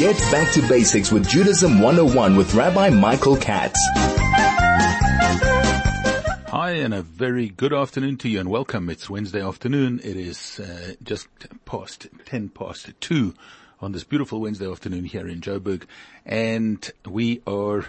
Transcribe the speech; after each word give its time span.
Get 0.00 0.16
back 0.32 0.50
to 0.54 0.66
basics 0.66 1.12
with 1.12 1.28
Judaism 1.28 1.78
101 1.78 2.34
with 2.34 2.54
Rabbi 2.54 2.88
Michael 2.88 3.36
Katz. 3.36 3.78
Hi 6.48 6.70
and 6.70 6.94
a 6.94 7.02
very 7.02 7.50
good 7.50 7.74
afternoon 7.74 8.16
to 8.16 8.30
you 8.30 8.40
and 8.40 8.48
welcome. 8.48 8.88
It's 8.88 9.10
Wednesday 9.10 9.46
afternoon. 9.46 10.00
It 10.02 10.16
is 10.16 10.58
uh, 10.58 10.94
just 11.02 11.28
past 11.66 12.08
10 12.24 12.48
past 12.48 12.90
2 12.98 13.34
on 13.82 13.92
this 13.92 14.04
beautiful 14.04 14.40
Wednesday 14.40 14.70
afternoon 14.70 15.04
here 15.04 15.28
in 15.28 15.42
Joburg 15.42 15.82
and 16.24 16.90
we 17.06 17.42
are 17.46 17.84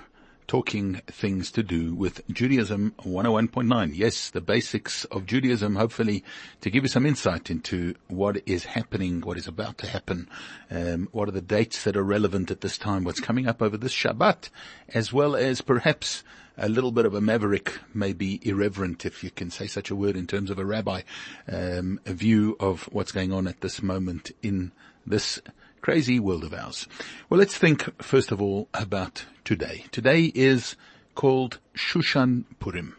talking 0.52 0.96
things 1.08 1.50
to 1.50 1.64
do 1.64 1.96
with 1.96 2.22
Judaism 2.28 2.94
101.9. 3.06 3.92
Yes, 3.94 4.32
the 4.32 4.42
basics 4.42 5.06
of 5.06 5.26
Judaism, 5.26 5.78
hopefully 5.78 6.26
to 6.60 6.70
give 6.70 6.84
you 6.84 6.90
some 6.90 7.06
insight 7.06 7.50
into 7.50 7.96
what 8.10 8.42
is 8.46 8.66
happening, 8.66 9.22
what 9.22 9.38
is 9.38 9.48
about 9.48 9.78
to 9.78 9.88
happen, 9.88 10.28
um, 10.70 11.08
what 11.14 11.30
are 11.30 11.32
the 11.32 11.40
dates 11.40 11.86
that 11.86 11.96
are 11.96 12.04
relevant 12.04 12.52
at 12.52 12.60
this 12.60 12.78
time, 12.78 13.06
what's 13.06 13.22
coming 13.22 13.48
up 13.48 13.62
over 13.62 13.78
this 13.78 13.94
Shabbat, 13.94 14.50
as 14.90 15.14
well 15.14 15.38
as 15.38 15.62
perhaps 15.62 16.22
a 16.58 16.68
little 16.68 16.92
bit 16.92 17.06
of 17.06 17.14
a 17.14 17.22
maverick, 17.22 17.80
maybe 17.94 18.46
irreverent, 18.46 19.06
if 19.06 19.24
you 19.24 19.30
can 19.30 19.52
say 19.52 19.68
such 19.68 19.90
a 19.90 19.96
word 19.96 20.18
in 20.18 20.28
terms 20.28 20.52
of 20.52 20.60
a 20.60 20.66
rabbi, 20.66 21.04
um, 21.48 21.98
a 22.06 22.12
view 22.12 22.58
of 22.60 22.90
what's 22.92 23.14
going 23.14 23.32
on 23.32 23.48
at 23.48 23.62
this 23.62 23.82
moment 23.82 24.32
in 24.44 24.74
this 25.06 25.40
crazy 25.82 26.20
world 26.20 26.44
of 26.44 26.54
ours. 26.54 26.88
Well, 27.30 27.40
let's 27.40 27.58
think 27.58 28.02
first 28.02 28.32
of 28.32 28.42
all 28.42 28.68
about 28.74 29.26
today. 29.44 29.86
Today 29.92 30.32
is 30.36 30.76
called 31.16 31.60
Shushan 31.76 32.46
Purim. 32.60 32.96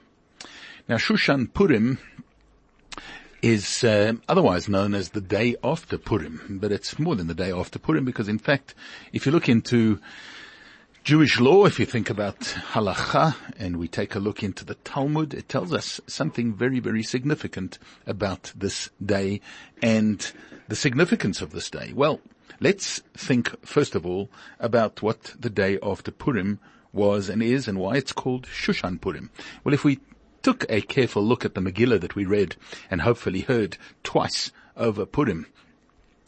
Now, 0.89 0.97
Shushan 0.97 1.53
Purim 1.53 1.99
is 3.41 3.83
uh, 3.85 4.15
otherwise 4.29 4.69
known 4.69 4.95
as 4.95 5.11
the 5.11 5.21
day 5.21 5.57
after 5.63 5.99
Purim, 5.99 6.59
but 6.61 6.73
it's 6.73 6.99
more 6.99 7.17
than 7.17 7.27
the 7.29 7.35
day 7.35 7.53
after 7.53 7.79
Purim 7.79 8.05
because, 8.05 8.29
in 8.29 8.39
fact, 8.39 8.75
if 9.13 9.27
you 9.27 9.33
look 9.33 9.49
into 9.49 10.01
Jewish 11.05 11.41
law, 11.41 11.67
if 11.67 11.81
you 11.81 11.87
think 11.87 12.11
about 12.11 12.39
halacha 12.39 13.35
and 13.59 13.77
we 13.77 13.89
take 13.89 14.15
a 14.15 14.21
look 14.21 14.43
into 14.43 14.65
the 14.65 14.77
Talmud, 14.77 15.35
it 15.35 15.49
tells 15.49 15.73
us 15.73 16.01
something 16.07 16.55
very, 16.55 16.79
very 16.79 17.03
significant 17.03 17.79
about 18.07 18.53
this 18.55 18.91
day 19.05 19.41
and 19.83 20.33
the 20.69 20.77
significance 20.77 21.43
of 21.43 21.51
this 21.51 21.71
day. 21.71 21.93
Well, 21.93 22.21
Let's 22.61 23.01
think 23.15 23.55
first 23.67 23.95
of 23.95 24.07
all 24.07 24.31
about 24.61 25.03
what 25.03 25.35
the 25.39 25.51
day 25.51 25.79
after 25.83 26.11
Purim 26.11 26.59
was 26.93 27.29
and 27.29 27.43
is 27.43 27.67
and 27.69 27.79
why 27.79 27.97
it's 27.97 28.13
called 28.13 28.47
Shushan 28.47 29.01
Purim. 29.01 29.31
Well, 29.65 29.75
if 29.75 29.85
we 29.85 30.01
took 30.43 30.67
a 30.69 30.81
careful 30.81 31.23
look 31.25 31.45
at 31.45 31.55
the 31.55 31.61
Megillah 31.61 32.01
that 32.01 32.15
we 32.15 32.25
read 32.25 32.57
and 32.91 33.01
hopefully 33.03 33.41
heard 33.41 33.77
twice 34.03 34.51
over 34.77 35.07
Purim, 35.07 35.47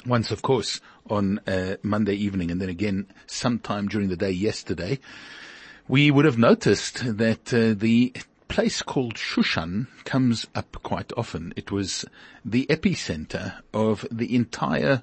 once 0.06 0.31
of 0.31 0.42
course 0.42 0.81
on 1.08 1.41
uh, 1.47 1.77
Monday 1.83 2.14
evening 2.14 2.50
and 2.50 2.61
then 2.61 2.69
again 2.69 3.06
sometime 3.27 3.88
during 3.88 4.09
the 4.09 4.16
day 4.16 4.31
yesterday, 4.31 4.98
we 5.88 6.11
would 6.11 6.25
have 6.25 6.38
noticed 6.38 7.19
that 7.19 7.53
uh, 7.53 7.75
the 7.77 8.12
place 8.48 8.83
called 8.83 9.14
Shushan 9.14 9.88
comes 10.05 10.47
up 10.55 10.77
quite 10.83 11.12
often. 11.16 11.53
It 11.56 11.70
was 11.70 12.05
the 12.44 12.66
epicenter 12.66 13.61
of 13.72 14.06
the 14.11 14.34
entire 14.34 15.03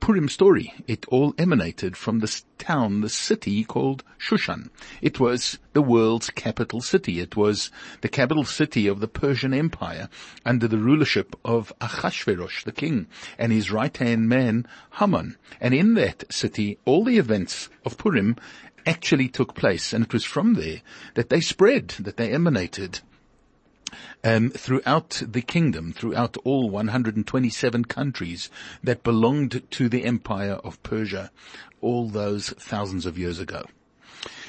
Purim 0.00 0.28
story. 0.28 0.74
It 0.86 1.06
all 1.08 1.34
emanated 1.38 1.96
from 1.96 2.18
this 2.18 2.44
town, 2.58 3.00
the 3.00 3.08
city 3.08 3.64
called 3.64 4.04
Shushan. 4.18 4.68
It 5.00 5.18
was 5.18 5.58
the 5.72 5.80
world's 5.80 6.28
capital 6.28 6.82
city. 6.82 7.20
It 7.20 7.36
was 7.36 7.70
the 8.02 8.08
capital 8.08 8.44
city 8.44 8.86
of 8.86 9.00
the 9.00 9.08
Persian 9.08 9.54
Empire 9.54 10.10
under 10.44 10.68
the 10.68 10.76
rulership 10.76 11.34
of 11.42 11.72
Achashverosh, 11.80 12.64
the 12.64 12.72
king, 12.72 13.06
and 13.38 13.50
his 13.50 13.70
right-hand 13.70 14.28
man, 14.28 14.66
Haman. 14.98 15.38
And 15.58 15.72
in 15.72 15.94
that 15.94 16.30
city, 16.30 16.78
all 16.84 17.04
the 17.04 17.16
events 17.16 17.70
of 17.84 17.96
Purim 17.96 18.36
actually 18.84 19.28
took 19.28 19.54
place. 19.54 19.94
And 19.94 20.04
it 20.04 20.12
was 20.12 20.24
from 20.24 20.54
there 20.54 20.82
that 21.14 21.30
they 21.30 21.40
spread, 21.40 21.88
that 22.00 22.18
they 22.18 22.30
emanated 22.30 23.00
um, 24.24 24.50
throughout 24.50 25.22
the 25.26 25.42
kingdom, 25.42 25.92
throughout 25.92 26.36
all 26.44 26.70
127 26.70 27.84
countries 27.84 28.50
that 28.82 29.02
belonged 29.02 29.62
to 29.70 29.88
the 29.88 30.04
empire 30.04 30.58
of 30.64 30.82
Persia 30.82 31.30
all 31.80 32.08
those 32.08 32.50
thousands 32.50 33.06
of 33.06 33.18
years 33.18 33.38
ago. 33.38 33.64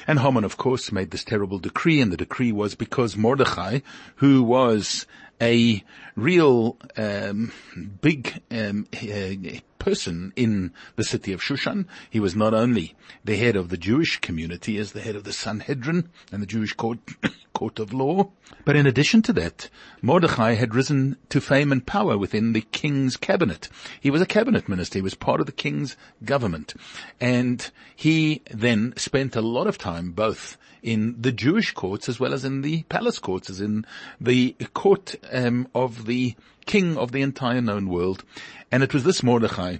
And 0.06 0.20
Haman, 0.20 0.44
of 0.44 0.56
course, 0.56 0.92
made 0.92 1.10
this 1.10 1.24
terrible 1.24 1.58
decree, 1.58 2.00
and 2.00 2.12
the 2.12 2.16
decree 2.16 2.52
was 2.52 2.74
because 2.74 3.16
Mordechai, 3.16 3.80
who 4.16 4.42
was 4.42 5.06
a 5.40 5.82
real 6.14 6.76
um, 6.96 7.52
big 8.00 8.40
um, 8.50 8.86
uh, 8.94 9.58
person 9.84 10.32
in 10.34 10.72
the 10.96 11.04
city 11.04 11.30
of 11.34 11.42
Shushan. 11.42 11.84
He 12.08 12.18
was 12.18 12.34
not 12.34 12.54
only 12.54 12.94
the 13.22 13.36
head 13.36 13.54
of 13.54 13.68
the 13.68 13.76
Jewish 13.76 14.18
community 14.18 14.78
as 14.78 14.92
the 14.92 15.02
head 15.02 15.14
of 15.14 15.24
the 15.24 15.32
Sanhedrin 15.32 16.08
and 16.32 16.40
the 16.40 16.46
Jewish 16.46 16.72
court, 16.72 16.98
court 17.52 17.78
of 17.78 17.92
law, 17.92 18.30
but 18.64 18.76
in 18.76 18.86
addition 18.86 19.20
to 19.22 19.32
that, 19.34 19.68
Mordechai 20.00 20.54
had 20.54 20.74
risen 20.74 21.18
to 21.28 21.38
fame 21.38 21.70
and 21.70 21.86
power 21.86 22.16
within 22.16 22.54
the 22.54 22.62
king's 22.62 23.18
cabinet. 23.18 23.68
He 24.00 24.10
was 24.10 24.22
a 24.22 24.26
cabinet 24.26 24.70
minister. 24.70 24.98
He 24.98 25.02
was 25.02 25.14
part 25.14 25.40
of 25.40 25.46
the 25.46 25.52
king's 25.52 25.98
government. 26.24 26.72
And 27.20 27.70
he 27.94 28.40
then 28.50 28.94
spent 28.96 29.36
a 29.36 29.42
lot 29.42 29.66
of 29.66 29.76
time 29.76 30.12
both 30.12 30.56
in 30.84 31.16
the 31.18 31.32
Jewish 31.32 31.72
courts 31.72 32.08
as 32.08 32.20
well 32.20 32.34
as 32.34 32.44
in 32.44 32.60
the 32.60 32.82
palace 32.84 33.18
courts, 33.18 33.50
as 33.50 33.60
in 33.60 33.86
the 34.20 34.54
court 34.74 35.16
um, 35.32 35.66
of 35.74 36.06
the 36.06 36.36
king 36.66 36.96
of 36.96 37.10
the 37.10 37.22
entire 37.22 37.62
known 37.62 37.88
world. 37.88 38.22
And 38.70 38.82
it 38.82 38.94
was 38.94 39.02
this 39.02 39.22
Mordechai 39.22 39.78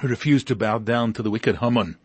who 0.00 0.08
refused 0.08 0.48
to 0.48 0.56
bow 0.56 0.78
down 0.78 1.12
to 1.14 1.22
the 1.22 1.30
wicked 1.30 1.56
Haman. 1.56 1.96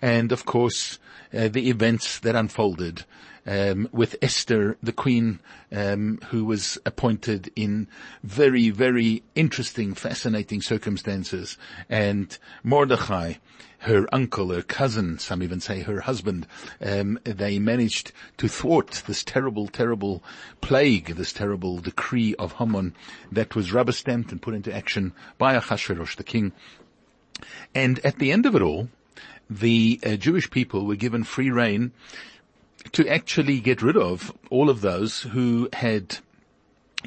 And 0.00 0.32
of 0.32 0.44
course, 0.44 0.98
uh, 1.32 1.48
the 1.48 1.68
events 1.68 2.18
that 2.20 2.36
unfolded 2.36 3.04
um, 3.46 3.88
with 3.92 4.16
Esther, 4.20 4.76
the 4.82 4.92
queen, 4.92 5.40
um, 5.72 6.18
who 6.28 6.44
was 6.44 6.78
appointed 6.84 7.50
in 7.54 7.86
very, 8.22 8.70
very 8.70 9.22
interesting, 9.34 9.94
fascinating 9.94 10.60
circumstances, 10.60 11.56
and 11.88 12.36
Mordechai, 12.64 13.34
her 13.80 14.06
uncle, 14.12 14.52
her 14.52 14.62
cousin, 14.62 15.18
some 15.18 15.42
even 15.42 15.60
say 15.60 15.80
her 15.82 16.00
husband, 16.00 16.46
um, 16.80 17.20
they 17.24 17.58
managed 17.58 18.10
to 18.38 18.48
thwart 18.48 19.02
this 19.06 19.22
terrible, 19.22 19.68
terrible 19.68 20.24
plague, 20.60 21.14
this 21.14 21.32
terrible 21.32 21.78
decree 21.78 22.34
of 22.36 22.54
Haman 22.54 22.94
that 23.30 23.54
was 23.54 23.72
rubber 23.72 23.92
stamped 23.92 24.32
and 24.32 24.42
put 24.42 24.54
into 24.54 24.74
action 24.74 25.12
by 25.38 25.56
Achashverosh, 25.56 26.16
the 26.16 26.24
king. 26.24 26.52
And 27.74 28.00
at 28.00 28.18
the 28.18 28.32
end 28.32 28.46
of 28.46 28.56
it 28.56 28.62
all, 28.62 28.88
the 29.48 30.00
uh, 30.04 30.16
Jewish 30.16 30.50
people 30.50 30.86
were 30.86 30.96
given 30.96 31.24
free 31.24 31.50
rein 31.50 31.92
to 32.92 33.08
actually 33.08 33.60
get 33.60 33.82
rid 33.82 33.96
of 33.96 34.32
all 34.50 34.70
of 34.70 34.80
those 34.80 35.22
who 35.22 35.68
had 35.72 36.18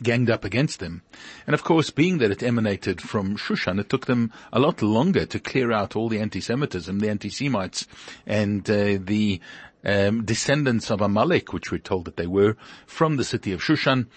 ganged 0.02 0.30
up 0.30 0.46
against 0.46 0.80
them. 0.80 1.02
And 1.46 1.54
of 1.54 1.64
course, 1.64 1.90
being 1.90 2.20
that 2.20 2.32
it 2.32 2.44
emanated 2.44 3.02
from 3.02 3.38
Shushan, 3.38 3.80
it 3.80 3.90
took 3.90 4.06
them 4.06 4.32
a 4.54 4.60
lot 4.60 4.82
longer 4.82 5.26
to 5.26 5.40
clear 5.40 5.72
out 5.72 5.96
all 5.96 6.10
the 6.10 6.20
anti-Semitism, 6.20 7.00
the 7.00 7.10
anti-Semites, 7.10 7.88
and 8.26 8.70
uh, 8.70 8.98
the 9.02 9.42
um, 9.84 10.24
descendants 10.24 10.90
of 10.92 11.02
Amalek, 11.02 11.54
which 11.54 11.72
we're 11.72 11.80
told 11.80 12.06
that 12.06 12.18
they 12.18 12.28
were, 12.28 12.56
from 12.86 13.18
the 13.18 13.24
city 13.24 13.52
of 13.52 13.62
Shushan. 13.62 14.08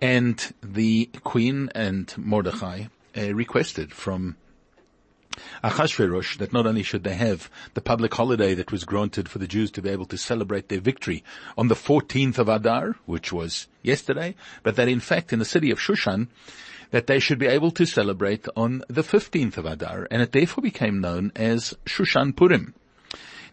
And 0.00 0.52
the 0.62 1.10
queen 1.22 1.70
and 1.74 2.12
Mordechai 2.18 2.86
uh, 3.16 3.34
requested 3.34 3.92
from 3.92 4.36
Achashverosh 5.64 6.38
that 6.38 6.52
not 6.52 6.66
only 6.66 6.82
should 6.82 7.04
they 7.04 7.14
have 7.14 7.50
the 7.74 7.80
public 7.80 8.14
holiday 8.14 8.54
that 8.54 8.72
was 8.72 8.84
granted 8.84 9.28
for 9.28 9.38
the 9.38 9.46
Jews 9.46 9.70
to 9.72 9.82
be 9.82 9.88
able 9.88 10.06
to 10.06 10.18
celebrate 10.18 10.68
their 10.68 10.80
victory 10.80 11.24
on 11.56 11.68
the 11.68 11.74
14th 11.74 12.38
of 12.38 12.48
Adar, 12.48 12.96
which 13.06 13.32
was 13.32 13.68
yesterday, 13.82 14.34
but 14.62 14.76
that 14.76 14.88
in 14.88 15.00
fact 15.00 15.32
in 15.32 15.38
the 15.38 15.44
city 15.44 15.70
of 15.70 15.78
Shushan, 15.78 16.28
that 16.90 17.06
they 17.06 17.18
should 17.18 17.38
be 17.38 17.46
able 17.46 17.70
to 17.72 17.86
celebrate 17.86 18.46
on 18.54 18.84
the 18.88 19.02
15th 19.02 19.56
of 19.56 19.66
Adar, 19.66 20.06
and 20.10 20.22
it 20.22 20.32
therefore 20.32 20.62
became 20.62 21.00
known 21.00 21.32
as 21.34 21.74
Shushan 21.86 22.36
Purim. 22.36 22.74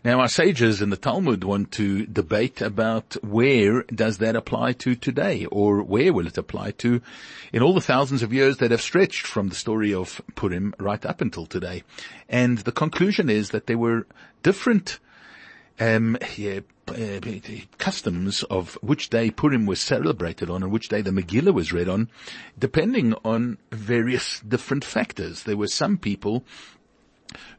Now 0.01 0.21
our 0.21 0.29
sages 0.29 0.81
in 0.81 0.91
the 0.91 0.95
Talmud 0.95 1.43
want 1.43 1.73
to 1.73 2.05
debate 2.05 2.61
about 2.61 3.17
where 3.21 3.83
does 3.83 4.19
that 4.19 4.37
apply 4.37 4.71
to 4.73 4.95
today 4.95 5.45
or 5.47 5.83
where 5.83 6.13
will 6.13 6.25
it 6.25 6.37
apply 6.37 6.71
to 6.71 7.01
in 7.51 7.61
all 7.61 7.73
the 7.73 7.81
thousands 7.81 8.23
of 8.23 8.31
years 8.31 8.57
that 8.57 8.71
have 8.71 8.81
stretched 8.81 9.27
from 9.27 9.49
the 9.49 9.55
story 9.55 9.93
of 9.93 10.21
Purim 10.35 10.73
right 10.79 11.05
up 11.05 11.19
until 11.19 11.45
today. 11.45 11.83
And 12.29 12.59
the 12.59 12.71
conclusion 12.71 13.29
is 13.29 13.49
that 13.49 13.67
there 13.67 13.77
were 13.77 14.07
different 14.41 14.99
um, 15.81 16.17
yeah, 16.37 16.61
uh, 16.87 17.19
customs 17.77 18.43
of 18.43 18.77
which 18.81 19.09
day 19.09 19.31
Purim 19.31 19.65
was 19.65 19.81
celebrated 19.81 20.49
on 20.49 20.63
and 20.63 20.71
which 20.71 20.87
day 20.87 21.01
the 21.01 21.11
Megillah 21.11 21.53
was 21.53 21.73
read 21.73 21.89
on, 21.89 22.09
depending 22.57 23.15
on 23.25 23.57
various 23.71 24.39
different 24.39 24.85
factors. 24.85 25.43
There 25.43 25.57
were 25.57 25.67
some 25.67 25.97
people 25.97 26.45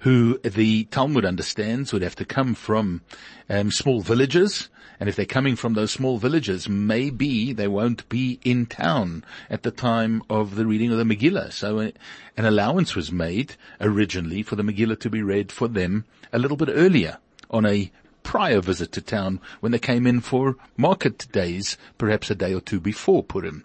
who 0.01 0.39
the 0.39 0.85
Talmud 0.85 1.25
understands 1.25 1.93
would 1.93 2.03
have 2.03 2.17
to 2.17 2.25
come 2.25 2.55
from 2.55 3.03
um, 3.49 3.71
small 3.71 4.01
villages. 4.01 4.69
And 4.99 5.09
if 5.09 5.17
they're 5.17 5.25
coming 5.25 5.57
from 5.57 5.75
those 5.75 5.93
small 5.93 6.19
villages, 6.19 6.69
maybe 6.69 7.53
they 7.53 7.69
won't 7.69 8.09
be 8.09 8.39
in 8.45 8.67
town 8.67 9.25
at 9.49 9.63
the 9.63 9.71
time 9.71 10.23
of 10.29 10.57
the 10.57 10.67
reading 10.67 10.93
of 10.93 10.99
the 10.99 11.05
Megillah. 11.05 11.53
So 11.53 11.79
uh, 11.79 11.91
an 12.37 12.45
allowance 12.45 12.95
was 12.95 13.11
made 13.11 13.57
originally 13.81 14.43
for 14.43 14.57
the 14.57 14.63
Megillah 14.63 15.01
to 15.01 15.11
be 15.11 15.23
read 15.23 15.51
for 15.51 15.69
them 15.69 16.05
a 16.33 16.39
little 16.39 16.57
bit 16.57 16.69
earlier 16.71 17.19
on 17.51 17.65
a 17.65 17.91
prior 18.23 18.61
visit 18.61 18.93
to 18.93 19.01
town 19.01 19.41
when 19.61 19.73
they 19.73 19.79
came 19.79 20.07
in 20.07 20.21
for 20.21 20.57
market 20.77 21.27
days, 21.33 21.79
perhaps 21.97 22.31
a 22.31 22.35
day 22.35 22.55
or 22.55 22.61
two 22.61 22.79
before 22.79 23.23
Purim. 23.23 23.65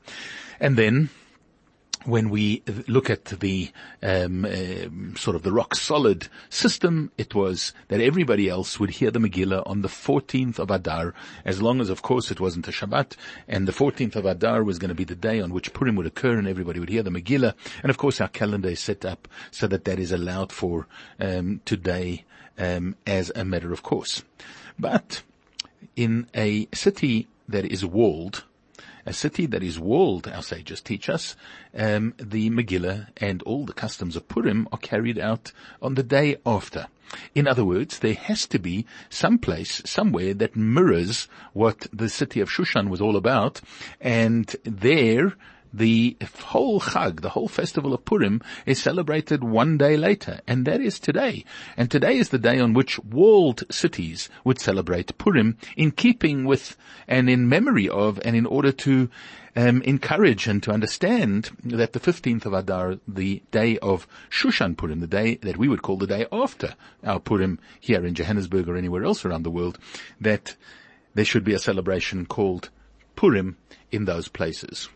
And 0.60 0.78
then 0.78 1.10
when 2.06 2.30
we 2.30 2.64
look 2.88 3.10
at 3.10 3.26
the 3.26 3.72
um, 4.02 4.46
uh, 4.46 5.18
sort 5.18 5.36
of 5.36 5.44
the 5.44 5.52
rock 5.52 5.76
solid 5.76 6.28
system, 6.50 7.12
it 7.18 7.34
was 7.34 7.74
that 7.88 8.02
everybody 8.02 8.48
else 8.48 8.80
would 8.80 8.92
hear 8.92 9.12
the 9.12 9.20
Megillah 9.20 9.64
on 9.66 9.82
the 9.82 9.88
14th 9.88 10.60
of 10.60 10.72
Adar, 10.72 11.14
as 11.44 11.62
long 11.62 11.82
as, 11.82 11.90
of 11.90 12.02
course, 12.02 12.32
it 12.32 12.40
wasn't 12.40 12.68
a 12.68 12.72
Shabbat, 12.72 13.16
and 13.48 13.68
the 13.68 13.72
14th 13.72 14.16
of 14.16 14.26
Adar 14.26 14.64
was 14.64 14.80
going 14.80 14.90
to 14.90 14.96
be 14.96 15.04
the 15.04 15.16
day 15.16 15.40
on 15.42 15.52
which 15.52 15.74
Purim 15.74 15.96
would 15.96 16.06
occur, 16.06 16.38
and 16.38 16.48
everybody 16.48 16.80
would 16.80 16.90
hear 16.90 17.04
the 17.04 17.10
Megillah. 17.10 17.54
And 17.82 17.90
of 17.90 17.98
course, 17.98 18.22
our 18.22 18.28
calendar 18.28 18.70
is 18.70 18.80
set 18.80 19.04
up 19.04 19.28
so 19.52 19.68
that 19.68 19.86
that 19.86 20.00
is 20.00 20.12
allowed 20.12 20.52
for 20.52 20.88
um, 21.20 21.62
today 21.66 22.24
um, 22.58 22.96
as 23.06 23.32
a 23.36 23.44
matter 23.44 23.74
of 23.74 23.84
course. 23.84 24.24
But 24.78 25.24
in 25.96 26.28
a 26.36 26.68
city 26.74 27.28
that 27.48 27.66
is 27.66 27.86
walled, 27.86 28.44
a 29.06 29.14
city 29.14 29.46
that 29.48 29.64
is 29.64 29.80
walled, 29.80 30.28
our 30.28 30.42
sages 30.42 30.82
teach 30.82 31.10
us, 31.10 31.36
um, 31.78 32.14
the 32.18 32.50
Megillah 32.50 33.08
and 33.18 33.42
all 33.44 33.66
the 33.66 33.74
customs 33.74 34.16
of 34.16 34.28
Purim 34.28 34.68
are 34.72 34.78
carried 34.78 35.20
out 35.20 35.52
on 35.82 35.96
the 35.96 36.04
day 36.04 36.38
after. 36.46 36.88
In 37.36 37.48
other 37.48 37.64
words, 37.64 38.00
there 38.00 38.16
has 38.16 38.48
to 38.48 38.60
be 38.60 38.86
some 39.10 39.38
place, 39.38 39.82
somewhere 39.86 40.34
that 40.34 40.56
mirrors 40.56 41.28
what 41.54 41.88
the 41.94 42.10
city 42.10 42.40
of 42.40 42.50
Shushan 42.50 42.90
was 42.90 43.00
all 43.00 43.16
about, 43.16 43.62
and 44.02 44.54
there 44.64 45.36
the 45.78 46.16
whole 46.42 46.80
Chag, 46.80 47.22
the 47.22 47.30
whole 47.30 47.50
festival 47.50 47.94
of 47.94 48.06
Purim, 48.06 48.42
is 48.66 48.82
celebrated 48.82 49.44
one 49.44 49.78
day 49.78 49.98
later, 49.98 50.40
and 50.48 50.66
that 50.66 50.80
is 50.80 51.00
today. 51.00 51.44
And 51.76 51.92
today 51.92 52.18
is 52.18 52.30
the 52.30 52.40
day 52.40 52.60
on 52.60 52.74
which 52.74 52.98
walled 53.00 53.64
cities 53.70 54.30
would 54.44 54.60
celebrate 54.60 55.18
Purim 55.18 55.58
in 55.76 55.92
keeping 55.92 56.46
with 56.46 56.78
and 57.08 57.30
in 57.30 57.50
memory 57.50 57.90
of 57.90 58.20
and 58.24 58.36
in 58.36 58.46
order 58.46 58.72
to 58.72 59.10
um, 59.56 59.82
encourage 59.82 60.48
and 60.48 60.64
to 60.64 60.72
understand 60.72 61.52
that 61.64 61.94
the 61.94 62.00
15th 62.00 62.46
of 62.46 62.54
Adar, 62.54 63.00
the 63.08 63.42
day 63.52 63.78
of 63.80 64.08
Shushan 64.30 64.78
Purim, 64.78 65.00
the 65.00 65.08
day 65.08 65.36
that 65.36 65.58
we 65.58 65.68
would 65.68 65.82
call 65.82 65.98
the 65.98 66.08
day 66.08 66.26
after 66.32 66.76
our 67.04 67.20
Purim 67.20 67.60
here 67.80 68.06
in 68.06 68.16
Johannesburg 68.16 68.70
or 68.70 68.78
anywhere 68.78 69.04
else 69.04 69.26
around 69.26 69.44
the 69.44 69.52
world, 69.52 69.78
that 70.22 70.56
there 71.14 71.26
should 71.26 71.44
be 71.44 71.54
a 71.54 71.60
celebration 71.60 72.26
called 72.26 72.70
Purim 73.16 73.58
in 73.92 74.06
those 74.06 74.28
places. 74.28 74.90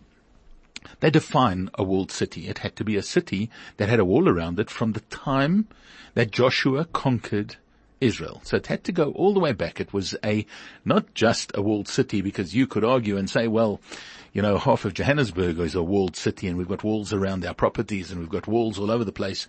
They 0.99 1.09
define 1.09 1.69
a 1.75 1.83
walled 1.83 2.11
city. 2.11 2.47
It 2.47 2.59
had 2.59 2.75
to 2.77 2.83
be 2.83 2.95
a 2.95 3.03
city 3.03 3.49
that 3.77 3.89
had 3.89 3.99
a 3.99 4.05
wall 4.05 4.27
around 4.27 4.59
it 4.59 4.69
from 4.69 4.93
the 4.93 5.01
time 5.01 5.67
that 6.13 6.31
Joshua 6.31 6.85
conquered 6.85 7.55
Israel. 8.01 8.41
So 8.43 8.57
it 8.57 8.67
had 8.67 8.83
to 8.85 8.91
go 8.91 9.11
all 9.11 9.33
the 9.33 9.39
way 9.39 9.51
back. 9.51 9.79
It 9.79 9.93
was 9.93 10.15
a, 10.23 10.45
not 10.85 11.13
just 11.13 11.51
a 11.55 11.61
walled 11.61 11.87
city 11.87 12.21
because 12.21 12.55
you 12.55 12.67
could 12.67 12.83
argue 12.83 13.17
and 13.17 13.29
say, 13.29 13.47
well, 13.47 13.81
you 14.33 14.41
know, 14.41 14.57
half 14.57 14.85
of 14.85 14.93
Johannesburg 14.93 15.59
is 15.59 15.75
a 15.75 15.83
walled 15.83 16.15
city 16.15 16.47
and 16.47 16.57
we've 16.57 16.67
got 16.67 16.83
walls 16.83 17.11
around 17.13 17.45
our 17.45 17.53
properties 17.53 18.11
and 18.11 18.19
we've 18.19 18.29
got 18.29 18.47
walls 18.47 18.77
all 18.77 18.91
over 18.91 19.03
the 19.03 19.11
place. 19.11 19.47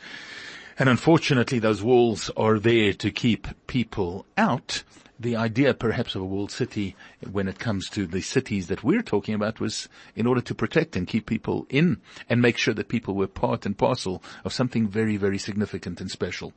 And 0.81 0.89
unfortunately 0.89 1.59
those 1.59 1.83
walls 1.83 2.31
are 2.39 2.59
there 2.59 2.95
to 2.95 3.11
keep 3.11 3.47
people 3.67 4.25
out 4.39 4.83
the 5.19 5.37
idea 5.37 5.75
perhaps 5.75 6.15
of 6.15 6.23
a 6.23 6.25
walled 6.25 6.51
city 6.51 6.97
when 7.31 7.49
it 7.49 7.59
comes 7.59 7.91
to 7.91 8.07
the 8.07 8.23
cities 8.23 8.69
that 8.69 8.83
we're 8.83 9.03
talking 9.03 9.35
about 9.35 9.61
was 9.61 9.91
in 10.17 10.27
order 10.27 10.41
to 10.41 10.55
protect 10.55 10.97
and 10.97 11.07
keep 11.07 11.27
people 11.27 11.67
in 11.69 12.01
and 12.31 12.41
make 12.41 12.57
sure 12.57 12.73
that 12.73 12.89
people 12.89 13.15
were 13.15 13.27
part 13.27 13.67
and 13.67 13.77
parcel 13.77 14.23
of 14.43 14.55
something 14.55 14.89
very, 14.89 15.19
very 15.19 15.37
significant 15.37 16.01
and 16.01 16.11
special. 16.11 16.55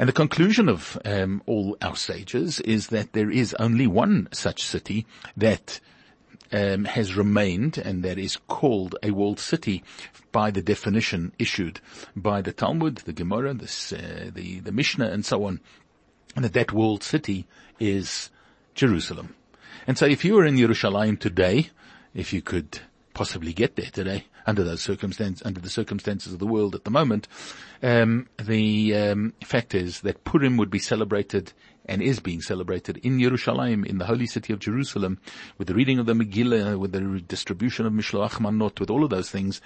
And 0.00 0.08
the 0.08 0.12
conclusion 0.12 0.68
of 0.68 0.98
um, 1.04 1.40
all 1.46 1.76
our 1.80 1.94
sages 1.94 2.58
is 2.58 2.88
that 2.88 3.12
there 3.12 3.30
is 3.30 3.54
only 3.60 3.86
one 3.86 4.26
such 4.32 4.64
city 4.64 5.06
that 5.36 5.78
um, 6.52 6.84
has 6.84 7.16
remained 7.16 7.78
and 7.78 8.02
that 8.02 8.18
is 8.18 8.38
called 8.48 8.96
a 9.02 9.10
walled 9.10 9.40
city 9.40 9.82
by 10.32 10.50
the 10.50 10.62
definition 10.62 11.32
issued 11.38 11.80
by 12.14 12.42
the 12.42 12.52
Talmud, 12.52 12.98
the 12.98 13.12
Gemara, 13.12 13.54
this, 13.54 13.92
uh, 13.92 14.30
the, 14.32 14.60
the 14.60 14.72
Mishnah 14.72 15.08
and 15.08 15.24
so 15.24 15.44
on 15.44 15.60
and 16.36 16.44
that 16.44 16.52
that 16.52 16.72
walled 16.72 17.02
city 17.02 17.46
is 17.78 18.30
Jerusalem. 18.74 19.34
And 19.86 19.98
so 19.98 20.06
if 20.06 20.24
you 20.24 20.34
were 20.34 20.46
in 20.46 20.56
Jerusalem 20.56 21.16
today, 21.16 21.70
if 22.14 22.32
you 22.32 22.42
could 22.42 22.80
possibly 23.12 23.52
get 23.52 23.76
there 23.76 23.90
today 23.92 24.26
under 24.46 24.64
those 24.64 24.82
circumstances, 24.82 25.42
under 25.44 25.60
the 25.60 25.70
circumstances 25.70 26.32
of 26.32 26.38
the 26.38 26.46
world 26.46 26.74
at 26.74 26.84
the 26.84 26.90
moment, 26.90 27.28
um, 27.82 28.28
the 28.42 28.94
um, 28.94 29.34
fact 29.44 29.74
is 29.74 30.00
that 30.00 30.24
Purim 30.24 30.56
would 30.56 30.70
be 30.70 30.78
celebrated 30.78 31.52
and 31.86 32.02
is 32.02 32.20
being 32.20 32.40
celebrated 32.40 32.98
in 32.98 33.20
Jerusalem, 33.20 33.84
in 33.84 33.98
the 33.98 34.06
holy 34.06 34.26
city 34.26 34.52
of 34.52 34.58
Jerusalem, 34.58 35.18
with 35.58 35.68
the 35.68 35.74
reading 35.74 35.98
of 35.98 36.06
the 36.06 36.14
Megillah, 36.14 36.78
with 36.78 36.92
the 36.92 37.20
distribution 37.20 37.86
of 37.86 37.92
Mishloach 37.92 38.40
Manot, 38.40 38.80
with 38.80 38.90
all 38.90 39.04
of 39.04 39.10
those 39.10 39.30
things, 39.30 39.60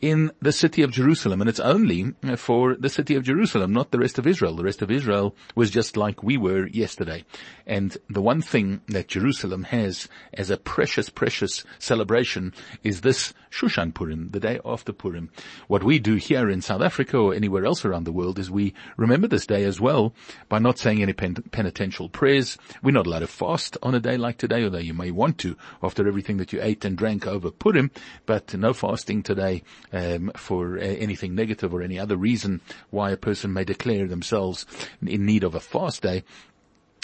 in 0.00 0.30
the 0.40 0.52
city 0.52 0.82
of 0.82 0.90
Jerusalem. 0.90 1.40
And 1.40 1.50
it's 1.50 1.60
only 1.60 2.14
uh, 2.22 2.36
for 2.36 2.76
the 2.76 2.88
city 2.88 3.14
of 3.14 3.24
Jerusalem, 3.24 3.72
not 3.72 3.90
the 3.90 3.98
rest 3.98 4.18
of 4.18 4.26
Israel. 4.26 4.56
The 4.56 4.64
rest 4.64 4.82
of 4.82 4.90
Israel 4.90 5.34
was 5.54 5.70
just 5.70 5.96
like 5.96 6.22
we 6.22 6.36
were 6.36 6.66
yesterday. 6.68 7.24
And 7.66 7.96
the 8.08 8.22
one 8.22 8.42
thing 8.42 8.80
that 8.88 9.08
Jerusalem 9.08 9.64
has 9.64 10.08
as 10.34 10.50
a 10.50 10.56
precious, 10.56 11.10
precious 11.10 11.64
celebration 11.78 12.54
is 12.82 13.00
this 13.00 13.34
Shushan 13.50 13.94
Purim, 13.94 14.30
the 14.30 14.40
day 14.40 14.60
after 14.64 14.92
Purim. 14.92 15.30
What 15.66 15.84
we 15.84 15.98
do 15.98 16.16
here 16.16 16.48
in 16.48 16.62
South 16.62 16.82
Africa 16.82 17.18
or 17.18 17.34
anywhere 17.34 17.64
else 17.64 17.84
around 17.84 18.04
the 18.04 18.12
world 18.12 18.38
is 18.38 18.50
we 18.50 18.74
remember 18.96 19.26
this 19.26 19.46
day 19.46 19.64
as 19.64 19.80
well 19.80 20.14
by 20.48 20.58
not 20.58 20.78
saying 20.78 21.02
any 21.02 21.12
pen- 21.12 21.44
penitential 21.50 22.08
prayers. 22.08 22.58
We're 22.82 22.92
not 22.92 23.06
allowed 23.06 23.20
to 23.20 23.26
fast 23.26 23.76
on 23.82 23.94
a 23.94 24.00
day 24.00 24.16
like 24.16 24.38
today, 24.38 24.64
although 24.64 24.78
you 24.78 24.94
may 24.94 25.10
want 25.10 25.38
to 25.38 25.56
after 25.82 26.06
everything 26.06 26.36
that 26.38 26.52
you 26.52 26.60
ate 26.62 26.84
and 26.84 26.96
drank 26.96 27.26
over 27.26 27.50
Purim, 27.50 27.90
but 28.26 28.54
no 28.54 28.72
fasting 28.72 29.22
today 29.22 29.62
um, 29.92 30.30
for 30.36 30.78
uh, 30.78 30.82
anything 30.82 31.34
negative 31.34 31.72
or 31.72 31.82
any 31.82 31.98
other 31.98 32.16
reason 32.16 32.60
why 32.90 33.10
a 33.10 33.16
person 33.16 33.52
may 33.52 33.64
declare 33.64 34.06
themselves 34.06 34.66
in 35.02 35.24
need 35.24 35.44
of 35.44 35.54
a 35.54 35.60
fast 35.60 36.02
day 36.02 36.24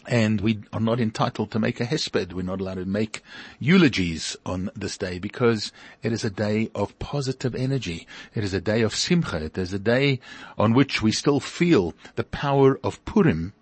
and 0.07 0.41
we 0.41 0.61
are 0.73 0.81
not 0.81 1.01
entitled 1.01 1.51
to 1.51 1.59
make 1.59 1.81
a 1.81 1.85
hesped. 1.85 2.33
We're 2.33 2.43
not 2.43 2.61
allowed 2.61 2.75
to 2.75 2.85
make 2.85 3.23
eulogies 3.59 4.37
on 4.45 4.71
this 4.77 4.99
day 4.99 5.19
because 5.19 5.73
it 6.03 6.13
is 6.13 6.25
a 6.25 6.31
day 6.31 6.71
of 6.75 6.99
positive 6.99 7.55
energy. 7.55 8.07
It 8.35 8.45
is 8.45 8.55
a 8.55 8.61
day 8.61 8.83
of 8.83 8.95
simcha. 8.95 9.45
It 9.45 9.59
is 9.59 9.73
a 9.73 9.79
day 9.79 10.21
on 10.59 10.75
which 10.75 11.03
we 11.03 11.13
still 11.13 11.41
feel 11.41 11.95
the 12.17 12.25
power 12.25 12.79
of 12.83 13.05
Purim 13.05 13.53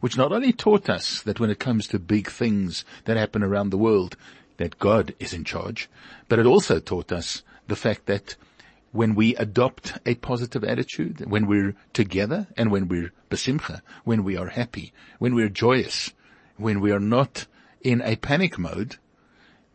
which 0.00 0.16
not 0.16 0.32
only 0.32 0.52
taught 0.52 0.88
us 0.88 1.22
that 1.22 1.40
when 1.40 1.50
it 1.50 1.58
comes 1.58 1.88
to 1.88 1.98
big 1.98 2.30
things 2.30 2.84
that 3.04 3.16
happen 3.16 3.42
around 3.42 3.70
the 3.70 3.78
world, 3.78 4.16
that 4.58 4.78
God 4.78 5.14
is 5.18 5.32
in 5.32 5.44
charge, 5.44 5.88
but 6.28 6.38
it 6.38 6.46
also 6.46 6.78
taught 6.78 7.10
us 7.10 7.42
the 7.66 7.76
fact 7.76 8.06
that 8.06 8.36
when 8.92 9.14
we 9.14 9.34
adopt 9.36 9.98
a 10.06 10.14
positive 10.16 10.64
attitude, 10.64 11.24
when 11.26 11.46
we're 11.46 11.74
together 11.92 12.46
and 12.56 12.70
when 12.70 12.88
we're 12.88 13.12
besimcha, 13.30 13.80
when 14.04 14.24
we 14.24 14.36
are 14.36 14.48
happy, 14.48 14.92
when 15.18 15.34
we're 15.34 15.48
joyous, 15.48 16.12
when 16.56 16.80
we 16.80 16.90
are 16.90 17.00
not 17.00 17.46
in 17.82 18.00
a 18.02 18.16
panic 18.16 18.58
mode, 18.58 18.96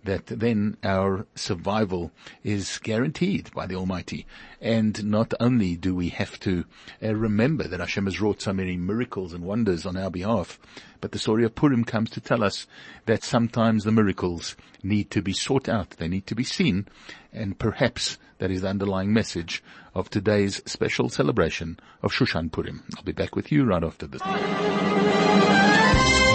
that 0.03 0.27
then 0.27 0.77
our 0.83 1.25
survival 1.35 2.11
is 2.43 2.79
guaranteed 2.79 3.51
by 3.53 3.65
the 3.65 3.75
Almighty. 3.75 4.25
And 4.61 5.03
not 5.05 5.33
only 5.39 5.75
do 5.75 5.95
we 5.95 6.09
have 6.09 6.39
to 6.41 6.65
uh, 7.01 7.15
remember 7.15 7.67
that 7.67 7.79
Hashem 7.79 8.05
has 8.05 8.21
wrought 8.21 8.41
so 8.41 8.53
many 8.53 8.77
miracles 8.77 9.33
and 9.33 9.43
wonders 9.43 9.85
on 9.85 9.97
our 9.97 10.09
behalf, 10.09 10.59
but 11.01 11.11
the 11.11 11.19
story 11.19 11.43
of 11.43 11.55
Purim 11.55 11.83
comes 11.83 12.09
to 12.11 12.21
tell 12.21 12.43
us 12.43 12.67
that 13.05 13.23
sometimes 13.23 13.83
the 13.83 13.91
miracles 13.91 14.55
need 14.83 15.11
to 15.11 15.21
be 15.21 15.33
sought 15.33 15.67
out, 15.67 15.91
they 15.91 16.07
need 16.07 16.27
to 16.27 16.35
be 16.35 16.43
seen, 16.43 16.87
and 17.31 17.59
perhaps 17.59 18.17
that 18.39 18.51
is 18.51 18.61
the 18.61 18.69
underlying 18.69 19.13
message 19.13 19.63
of 19.95 20.09
today's 20.09 20.61
special 20.65 21.09
celebration 21.09 21.79
of 22.01 22.11
Shushan 22.11 22.51
Purim. 22.51 22.83
I'll 22.97 23.03
be 23.03 23.11
back 23.11 23.35
with 23.35 23.51
you 23.51 23.63
right 23.63 23.83
after 23.83 24.07
this. 24.07 24.21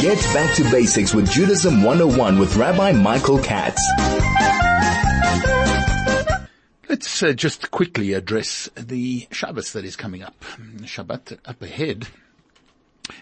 Get 0.00 0.19
back 0.33 0.55
to 0.55 0.71
basics 0.71 1.12
with 1.12 1.28
Judaism 1.28 1.83
101 1.83 2.38
with 2.38 2.55
Rabbi 2.55 2.93
Michael 2.93 3.38
Katz. 3.40 3.83
Let's 6.88 7.21
uh, 7.21 7.33
just 7.33 7.73
quickly 7.73 8.12
address 8.12 8.71
the 8.76 9.26
Shabbos 9.33 9.73
that 9.73 9.85
is 9.85 9.97
coming 9.97 10.23
up. 10.23 10.45
Shabbat 10.83 11.38
up 11.45 11.61
ahead 11.62 12.07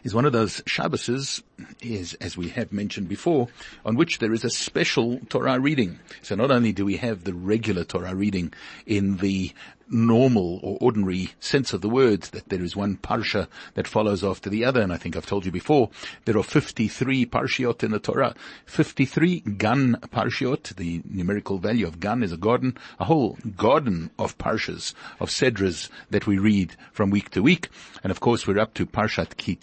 is 0.07 0.15
one 0.15 0.25
of 0.25 0.33
those 0.33 0.61
Shabbases, 0.61 1.43
is, 1.83 2.15
as 2.21 2.37
we 2.37 2.51
have 2.51 2.73
mentioned 2.73 3.09
before, 3.09 3.49
on 3.85 3.97
which 3.97 4.21
there 4.21 4.33
is 4.33 4.45
a 4.45 4.51
special 4.51 5.19
Torah 5.29 5.59
reading. 5.59 5.99
So 6.23 6.37
not 6.37 6.53
only 6.53 6.73
do 6.73 6.85
we 6.85 6.99
have 6.99 7.25
the 7.25 7.35
regular 7.35 7.83
Torah 7.83 8.15
reading 8.15 8.53
in 8.87 9.17
the 9.17 9.53
normal 9.89 10.59
or 10.63 10.79
ordinary 10.81 11.31
sense 11.39 11.73
of 11.73 11.81
the 11.81 11.89
word 11.89 12.23
that 12.23 12.49
there 12.49 12.63
is 12.63 12.75
one 12.75 12.97
parsha 12.97 13.47
that 13.75 13.87
follows 13.87 14.25
after 14.25 14.51
the 14.51 14.65
other. 14.65 14.81
And 14.81 14.93
I 14.93 14.97
think 14.97 15.17
I've 15.17 15.27
told 15.27 15.47
you 15.47 15.53
before, 15.53 15.91
there 16.25 16.37
are 16.37 16.43
53 16.43 17.27
parshiot 17.27 17.83
in 17.83 17.93
the 17.93 17.99
Torah. 17.99 18.35
53 18.67 19.41
gan 19.41 19.97
parshiot. 20.13 20.77
The 20.77 21.03
numerical 21.09 21.59
value 21.59 21.87
of 21.87 22.01
gan 22.01 22.23
is 22.23 22.33
a 22.33 22.37
garden, 22.37 22.77
a 22.99 23.05
whole 23.05 23.39
garden 23.57 24.11
of 24.19 24.37
parshas, 24.39 24.95
of 25.21 25.31
sedras 25.31 25.89
that 26.11 26.27
we 26.27 26.39
read 26.39 26.77
from 26.93 27.11
week 27.11 27.31
to 27.31 27.43
week. 27.43 27.69
And 28.03 28.11
of 28.11 28.21
course 28.21 28.47
we're 28.47 28.59
up 28.59 28.75
to 28.75 28.87
Parshat 28.87 29.37
Ki 29.37 29.57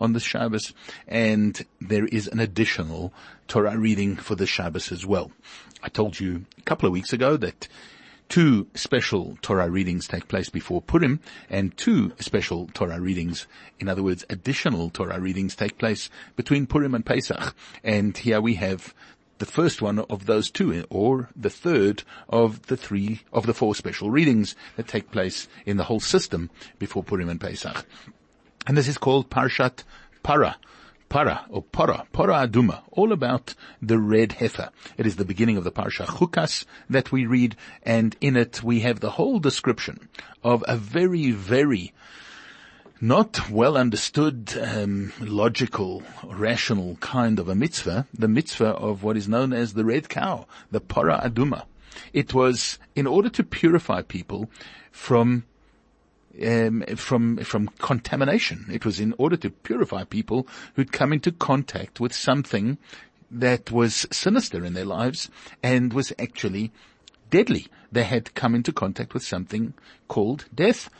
On 0.00 0.12
the 0.12 0.20
Shabbos. 0.20 0.72
And 1.06 1.64
there 1.80 2.06
is 2.06 2.26
an 2.26 2.40
additional 2.40 3.12
Torah 3.48 3.78
reading 3.78 4.16
for 4.16 4.34
the 4.34 4.46
Shabbos 4.46 4.92
as 4.92 5.04
well. 5.06 5.30
I 5.82 5.88
told 5.88 6.20
you 6.20 6.44
a 6.58 6.62
couple 6.62 6.86
of 6.86 6.92
weeks 6.92 7.12
ago 7.12 7.36
that 7.36 7.68
two 8.28 8.68
special 8.74 9.36
Torah 9.42 9.68
readings 9.68 10.06
take 10.06 10.28
place 10.28 10.48
before 10.48 10.80
Purim 10.80 11.20
and 11.50 11.76
two 11.76 12.12
special 12.20 12.68
Torah 12.72 13.00
readings, 13.00 13.46
in 13.80 13.88
other 13.88 14.02
words, 14.02 14.24
additional 14.30 14.88
Torah 14.88 15.20
readings 15.20 15.56
take 15.56 15.78
place 15.78 16.08
between 16.36 16.66
Purim 16.66 16.94
and 16.94 17.04
Pesach. 17.04 17.54
And 17.82 18.16
here 18.16 18.40
we 18.40 18.54
have 18.54 18.94
the 19.38 19.46
first 19.46 19.82
one 19.82 19.98
of 19.98 20.26
those 20.26 20.50
two, 20.50 20.84
or 20.90 21.30
the 21.34 21.50
third 21.50 22.04
of 22.28 22.66
the 22.66 22.76
three, 22.76 23.22
of 23.32 23.46
the 23.46 23.54
four 23.54 23.74
special 23.74 24.10
readings 24.10 24.54
that 24.76 24.86
take 24.86 25.10
place 25.10 25.48
in 25.66 25.76
the 25.78 25.84
whole 25.84 25.98
system 25.98 26.50
before 26.78 27.02
Purim 27.02 27.28
and 27.28 27.40
Pesach. 27.40 27.84
And 28.70 28.76
this 28.76 28.86
is 28.86 28.98
called 28.98 29.30
Parshat 29.30 29.82
Para, 30.22 30.56
para 31.08 31.44
or 31.48 31.64
para, 31.64 32.06
para 32.12 32.46
aduma, 32.46 32.82
all 32.92 33.10
about 33.10 33.56
the 33.82 33.98
red 33.98 34.34
heifer. 34.34 34.70
It 34.96 35.08
is 35.08 35.16
the 35.16 35.24
beginning 35.24 35.56
of 35.56 35.64
the 35.64 35.72
parsha 35.72 36.06
Chukas 36.06 36.66
that 36.88 37.10
we 37.10 37.26
read, 37.26 37.56
and 37.82 38.16
in 38.20 38.36
it 38.36 38.62
we 38.62 38.78
have 38.82 39.00
the 39.00 39.10
whole 39.10 39.40
description 39.40 40.08
of 40.44 40.64
a 40.68 40.76
very, 40.76 41.32
very 41.32 41.92
not 43.00 43.50
well 43.50 43.76
understood, 43.76 44.56
um, 44.62 45.12
logical, 45.18 46.04
rational 46.24 46.94
kind 47.00 47.40
of 47.40 47.48
a 47.48 47.56
mitzvah, 47.56 48.06
the 48.14 48.28
mitzvah 48.28 48.68
of 48.68 49.02
what 49.02 49.16
is 49.16 49.26
known 49.26 49.52
as 49.52 49.74
the 49.74 49.84
red 49.84 50.08
cow, 50.08 50.46
the 50.70 50.80
para 50.80 51.20
aduma. 51.24 51.64
It 52.12 52.32
was 52.32 52.78
in 52.94 53.08
order 53.08 53.30
to 53.30 53.42
purify 53.42 54.02
people 54.02 54.48
from 54.92 55.42
um, 56.44 56.84
from 56.96 57.38
from 57.38 57.68
contamination. 57.78 58.66
It 58.72 58.84
was 58.84 59.00
in 59.00 59.14
order 59.18 59.36
to 59.38 59.50
purify 59.50 60.04
people 60.04 60.46
who'd 60.74 60.92
come 60.92 61.12
into 61.12 61.32
contact 61.32 62.00
with 62.00 62.14
something 62.14 62.78
that 63.30 63.70
was 63.70 64.06
sinister 64.10 64.64
in 64.64 64.74
their 64.74 64.84
lives 64.84 65.30
and 65.62 65.92
was 65.92 66.12
actually 66.18 66.72
deadly. 67.30 67.68
They 67.92 68.04
had 68.04 68.34
come 68.34 68.54
into 68.54 68.72
contact 68.72 69.14
with 69.14 69.22
something 69.22 69.74
called 70.08 70.46
death. 70.54 70.90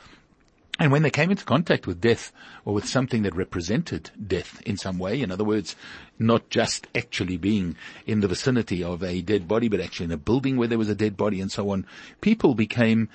And 0.79 0.91
when 0.91 1.03
they 1.03 1.11
came 1.11 1.31
into 1.31 1.45
contact 1.45 1.87
with 1.87 2.01
death 2.01 2.33
or 2.65 2.73
with 2.73 2.89
something 2.89 3.23
that 3.23 3.37
represented 3.37 4.11
death 4.27 4.63
in 4.65 4.79
some 4.79 4.99
way, 4.99 5.21
in 5.21 5.31
other 5.31 5.45
words, 5.45 5.77
not 6.19 6.49
just 6.49 6.87
actually 6.95 7.37
being 7.37 7.77
in 8.07 8.21
the 8.21 8.29
vicinity 8.29 8.83
of 8.83 9.03
a 9.03 9.21
dead 9.21 9.47
body, 9.47 9.69
but 9.69 9.81
actually 9.81 10.05
in 10.05 10.13
a 10.13 10.17
building 10.17 10.57
where 10.57 10.69
there 10.69 10.79
was 10.79 10.89
a 10.89 10.95
dead 10.95 11.19
body 11.19 11.41
and 11.41 11.53
so 11.53 11.69
on, 11.69 11.85
people 12.23 12.55
became 12.55 13.11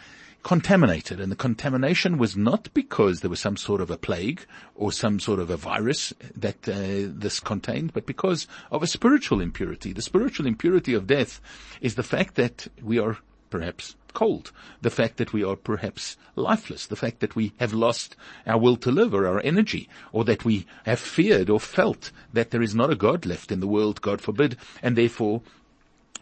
contaminated. 0.45 1.19
And 1.19 1.31
the 1.31 1.35
contamination 1.35 2.19
was 2.19 2.37
not 2.37 2.71
because 2.75 3.19
there 3.19 3.31
was 3.31 3.39
some 3.39 3.57
sort 3.57 3.81
of 3.81 3.89
a 3.89 3.97
plague 3.97 4.45
or 4.75 4.91
some 4.91 5.19
sort 5.19 5.39
of 5.39 5.49
a 5.49 5.57
virus 5.57 6.13
that 6.35 6.69
uh, 6.69 7.11
this 7.19 7.39
contained, 7.39 7.93
but 7.93 8.05
because 8.05 8.45
of 8.71 8.83
a 8.83 8.87
spiritual 8.87 9.41
impurity. 9.41 9.91
The 9.91 10.03
spiritual 10.03 10.45
impurity 10.45 10.93
of 10.93 11.07
death 11.07 11.41
is 11.81 11.95
the 11.95 12.03
fact 12.03 12.35
that 12.35 12.67
we 12.79 12.99
are 12.99 13.17
perhaps 13.49 13.95
cold, 14.13 14.51
the 14.81 14.91
fact 14.91 15.17
that 15.17 15.33
we 15.33 15.43
are 15.43 15.55
perhaps 15.55 16.15
lifeless, 16.35 16.85
the 16.85 16.95
fact 16.95 17.21
that 17.21 17.35
we 17.35 17.51
have 17.57 17.73
lost 17.73 18.15
our 18.45 18.59
will 18.59 18.77
to 18.77 18.91
live 18.91 19.15
or 19.15 19.25
our 19.25 19.41
energy, 19.43 19.89
or 20.11 20.23
that 20.25 20.45
we 20.45 20.67
have 20.85 20.99
feared 20.99 21.49
or 21.49 21.59
felt 21.59 22.11
that 22.33 22.51
there 22.51 22.61
is 22.61 22.75
not 22.75 22.91
a 22.91 22.95
God 22.95 23.25
left 23.25 23.51
in 23.51 23.61
the 23.61 23.67
world, 23.67 23.99
God 23.99 24.21
forbid, 24.21 24.57
and 24.83 24.95
therefore 24.95 25.41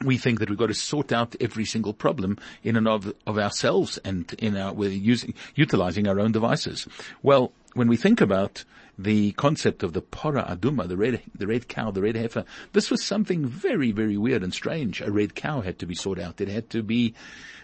we 0.04 0.18
think 0.18 0.40
that 0.40 0.50
we've 0.50 0.58
got 0.58 0.68
to 0.68 0.74
sort 0.74 1.12
out 1.12 1.36
every 1.40 1.66
single 1.66 1.94
problem 1.94 2.38
in 2.64 2.76
and 2.76 2.88
of, 2.88 3.14
of 3.26 3.38
ourselves 3.38 3.98
and 4.00 4.32
in 4.40 4.58
our, 4.58 4.74
we're 4.74 4.90
using, 4.90 5.34
utilizing 5.56 6.08
our 6.08 6.20
own 6.20 6.32
devices. 6.32 6.88
Well, 7.22 7.52
when 7.74 7.88
we 7.88 7.98
think 7.98 8.22
about 8.22 8.64
the 8.98 9.32
concept 9.34 9.82
of 9.82 9.94
the 9.94 10.02
pora 10.02 10.48
aduma, 10.48 10.88
the 10.88 10.98
red, 10.98 11.22
the 11.34 11.48
red 11.48 11.68
cow, 11.68 11.90
the 11.90 12.02
red 12.02 12.16
heifer, 12.16 12.46
this 12.74 12.92
was 12.92 13.04
something 13.04 13.46
very, 13.46 13.92
very 13.92 14.18
weird 14.18 14.44
and 14.44 14.54
strange. 14.54 15.02
A 15.02 15.12
red 15.12 15.34
cow 15.36 15.62
had 15.62 15.80
to 15.80 15.86
be 15.86 15.96
sought 15.96 16.20
out. 16.20 16.40
It 16.42 16.48
had 16.48 16.70
to 16.72 16.84
be 16.84 17.16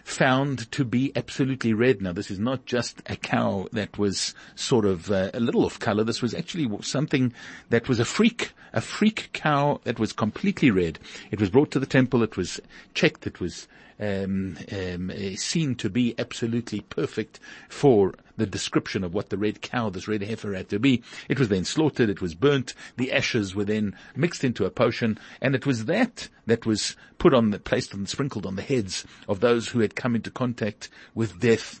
found 0.04 0.70
to 0.72 0.84
be 0.84 1.12
absolutely 1.16 1.72
red. 1.72 2.00
Now, 2.00 2.12
this 2.12 2.30
is 2.30 2.38
not 2.38 2.66
just 2.66 3.02
a 3.06 3.16
cow 3.16 3.68
that 3.72 3.98
was 3.98 4.34
sort 4.54 4.84
of 4.84 5.10
uh, 5.10 5.30
a 5.34 5.40
little 5.40 5.64
off 5.64 5.78
color. 5.78 6.04
This 6.04 6.22
was 6.22 6.34
actually 6.34 6.68
something 6.82 7.32
that 7.68 7.88
was 7.88 8.00
a 8.00 8.04
freak, 8.04 8.52
a 8.72 8.80
freak 8.80 9.30
cow 9.32 9.80
that 9.84 9.98
was 9.98 10.12
completely 10.12 10.70
red. 10.70 10.98
It 11.30 11.40
was 11.40 11.50
brought 11.50 11.70
to 11.72 11.80
the 11.80 11.86
temple. 11.86 12.22
It 12.22 12.36
was 12.36 12.60
checked. 12.94 13.26
It 13.26 13.40
was 13.40 13.68
um, 14.00 14.56
um, 14.72 15.12
seen 15.36 15.74
to 15.76 15.90
be 15.90 16.14
absolutely 16.18 16.80
perfect 16.80 17.38
for 17.68 18.14
the 18.36 18.46
description 18.46 19.04
of 19.04 19.12
what 19.12 19.28
the 19.28 19.36
red 19.36 19.60
cow, 19.60 19.90
this 19.90 20.08
red 20.08 20.22
heifer 20.22 20.54
had 20.54 20.70
to 20.70 20.78
be. 20.78 21.02
It 21.28 21.38
was 21.38 21.48
then 21.48 21.64
slaughtered, 21.64 22.08
it 22.08 22.22
was 22.22 22.34
burnt, 22.34 22.72
the 22.96 23.12
ashes 23.12 23.54
were 23.54 23.66
then 23.66 23.94
mixed 24.16 24.42
into 24.42 24.64
a 24.64 24.70
potion, 24.70 25.18
and 25.42 25.54
it 25.54 25.66
was 25.66 25.84
that 25.84 26.28
that 26.46 26.64
was 26.64 26.96
put 27.18 27.34
on 27.34 27.50
the, 27.50 27.58
placed 27.58 27.92
and 27.92 28.08
sprinkled 28.08 28.46
on 28.46 28.56
the 28.56 28.62
heads 28.62 29.04
of 29.28 29.40
those 29.40 29.68
who 29.68 29.80
had 29.80 29.94
come 30.00 30.16
into 30.16 30.30
contact 30.30 30.88
with 31.14 31.40
death, 31.40 31.80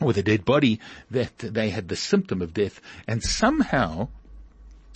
with 0.00 0.16
a 0.16 0.22
dead 0.22 0.44
body, 0.44 0.80
that 1.10 1.36
they 1.38 1.70
had 1.70 1.88
the 1.88 1.96
symptom 1.96 2.40
of 2.40 2.54
death, 2.54 2.80
and 3.08 3.22
somehow, 3.22 4.08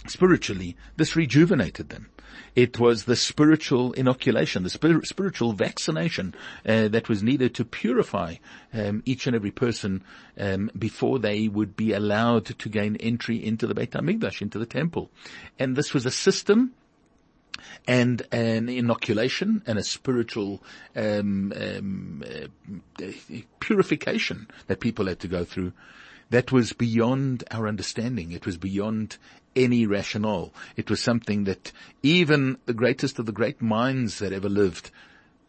spiritually, 0.07 0.77
this 0.97 1.17
rejuvenated 1.17 1.89
them. 1.89 2.07
It 2.55 2.79
was 2.79 3.05
the 3.05 3.17
spiritual 3.17 3.93
inoculation, 3.93 4.63
the 4.63 4.71
spir- 4.71 5.05
spiritual 5.05 5.53
vaccination 5.53 6.35
uh, 6.67 6.89
that 6.89 7.09
was 7.09 7.23
needed 7.23 7.55
to 7.57 7.65
purify 7.65 8.37
um, 8.73 9.03
each 9.05 9.27
and 9.27 9.35
every 9.35 9.51
person 9.51 10.05
um, 10.39 10.71
before 10.79 11.19
they 11.19 11.49
would 11.49 11.77
be 11.77 11.93
allowed 11.93 12.47
to 12.47 12.69
gain 12.69 12.97
entry 12.97 13.45
into 13.45 13.67
the 13.67 13.75
Beit 13.75 13.93
Hamikdash, 13.93 14.43
into 14.43 14.59
the 14.59 14.67
temple. 14.67 15.11
And 15.59 15.75
this 15.75 15.93
was 15.93 16.07
a 16.07 16.11
system 16.11 16.75
and 17.87 18.23
an 18.33 18.69
inoculation 18.69 19.63
and 19.67 19.79
a 19.79 19.83
spiritual 19.83 20.63
um, 20.97 21.53
um, 21.57 22.25
uh, 23.03 23.07
purification 23.61 24.49
that 24.67 24.81
people 24.81 25.07
had 25.07 25.21
to 25.21 25.29
go 25.29 25.45
through 25.45 25.73
that 26.31 26.53
was 26.53 26.73
beyond 26.73 27.45
our 27.51 27.67
understanding. 27.67 28.33
It 28.33 28.47
was 28.47 28.57
beyond 28.57 29.17
any 29.57 29.87
rationale. 29.87 30.53
It 30.77 30.91
was 30.91 31.01
something 31.01 31.45
that 31.45 31.73
even 32.03 32.59
the 32.67 32.75
greatest 32.75 33.19
of 33.19 33.27
the 33.27 33.33
great 33.33 33.63
minds 33.63 34.19
that 34.19 34.33
ever 34.33 34.49
lived, 34.49 34.91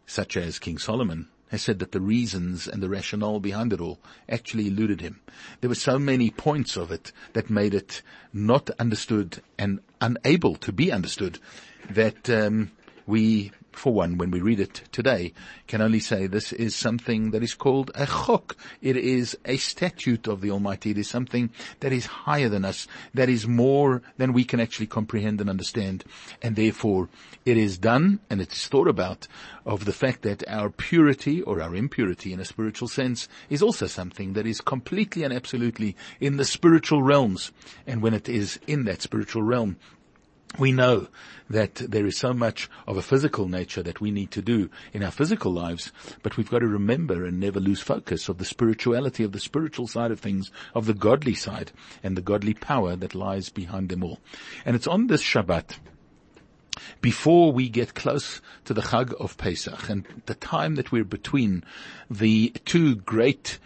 such 0.06 0.36
as 0.36 0.58
King 0.58 0.78
Solomon, 0.78 1.28
has 1.50 1.62
said 1.62 1.80
that 1.80 1.92
the 1.92 2.00
reasons 2.00 2.68
and 2.68 2.82
the 2.82 2.88
rationale 2.88 3.40
behind 3.40 3.72
it 3.72 3.80
all 3.80 3.98
actually 4.28 4.68
eluded 4.68 5.00
him. 5.00 5.20
There 5.60 5.68
were 5.68 5.74
so 5.74 5.98
many 5.98 6.30
points 6.30 6.76
of 6.76 6.90
it 6.92 7.12
that 7.32 7.50
made 7.50 7.74
it 7.74 8.02
not 8.32 8.70
understood 8.78 9.42
and 9.58 9.80
unable 10.00 10.54
to 10.56 10.72
be 10.72 10.92
understood 10.92 11.38
that 11.90 12.30
um, 12.30 12.70
we 13.06 13.50
for 13.72 13.92
one, 13.92 14.18
when 14.18 14.30
we 14.30 14.40
read 14.40 14.60
it 14.60 14.82
today, 14.92 15.32
can 15.66 15.80
only 15.80 16.00
say 16.00 16.26
this 16.26 16.52
is 16.52 16.74
something 16.74 17.30
that 17.30 17.42
is 17.42 17.54
called 17.54 17.90
a 17.94 18.06
chok. 18.06 18.56
It 18.82 18.96
is 18.96 19.36
a 19.44 19.56
statute 19.56 20.26
of 20.26 20.40
the 20.40 20.50
Almighty. 20.50 20.90
It 20.90 20.98
is 20.98 21.08
something 21.08 21.50
that 21.80 21.92
is 21.92 22.06
higher 22.06 22.48
than 22.48 22.64
us, 22.64 22.86
that 23.14 23.28
is 23.28 23.46
more 23.46 24.02
than 24.16 24.32
we 24.32 24.44
can 24.44 24.60
actually 24.60 24.86
comprehend 24.86 25.40
and 25.40 25.48
understand. 25.48 26.04
And 26.42 26.56
therefore, 26.56 27.08
it 27.44 27.56
is 27.56 27.78
done 27.78 28.20
and 28.28 28.40
it's 28.40 28.68
thought 28.68 28.88
about 28.88 29.26
of 29.64 29.84
the 29.84 29.92
fact 29.92 30.22
that 30.22 30.46
our 30.48 30.70
purity 30.70 31.42
or 31.42 31.60
our 31.60 31.74
impurity 31.74 32.32
in 32.32 32.40
a 32.40 32.44
spiritual 32.44 32.88
sense 32.88 33.28
is 33.48 33.62
also 33.62 33.86
something 33.86 34.32
that 34.34 34.46
is 34.46 34.60
completely 34.60 35.22
and 35.22 35.32
absolutely 35.32 35.96
in 36.20 36.36
the 36.36 36.44
spiritual 36.44 37.02
realms. 37.02 37.52
And 37.86 38.02
when 38.02 38.14
it 38.14 38.28
is 38.28 38.58
in 38.66 38.84
that 38.84 39.02
spiritual 39.02 39.42
realm, 39.42 39.76
we 40.58 40.72
know 40.72 41.08
that 41.48 41.74
there 41.76 42.06
is 42.06 42.16
so 42.16 42.32
much 42.32 42.70
of 42.86 42.96
a 42.96 43.02
physical 43.02 43.48
nature 43.48 43.82
that 43.82 44.00
we 44.00 44.10
need 44.10 44.30
to 44.30 44.42
do 44.42 44.70
in 44.92 45.02
our 45.02 45.10
physical 45.10 45.52
lives, 45.52 45.90
but 46.22 46.36
we've 46.36 46.50
got 46.50 46.60
to 46.60 46.66
remember 46.66 47.24
and 47.24 47.40
never 47.40 47.58
lose 47.58 47.80
focus 47.80 48.28
of 48.28 48.38
the 48.38 48.44
spirituality, 48.44 49.24
of 49.24 49.32
the 49.32 49.40
spiritual 49.40 49.86
side 49.86 50.10
of 50.10 50.20
things, 50.20 50.50
of 50.74 50.86
the 50.86 50.94
godly 50.94 51.34
side, 51.34 51.72
and 52.02 52.16
the 52.16 52.22
godly 52.22 52.54
power 52.54 52.94
that 52.96 53.14
lies 53.14 53.48
behind 53.48 53.88
them 53.88 54.04
all. 54.04 54.20
And 54.64 54.76
it's 54.76 54.86
on 54.86 55.08
this 55.08 55.22
Shabbat, 55.22 55.78
before 57.00 57.52
we 57.52 57.68
get 57.68 57.94
close 57.94 58.40
to 58.64 58.74
the 58.74 58.82
Chag 58.82 59.12
of 59.14 59.36
Pesach 59.36 59.88
and 59.88 60.06
the 60.26 60.34
time 60.34 60.76
that 60.76 60.92
we're 60.92 61.04
between 61.04 61.64
the 62.10 62.52
two 62.64 62.94
great 62.96 63.58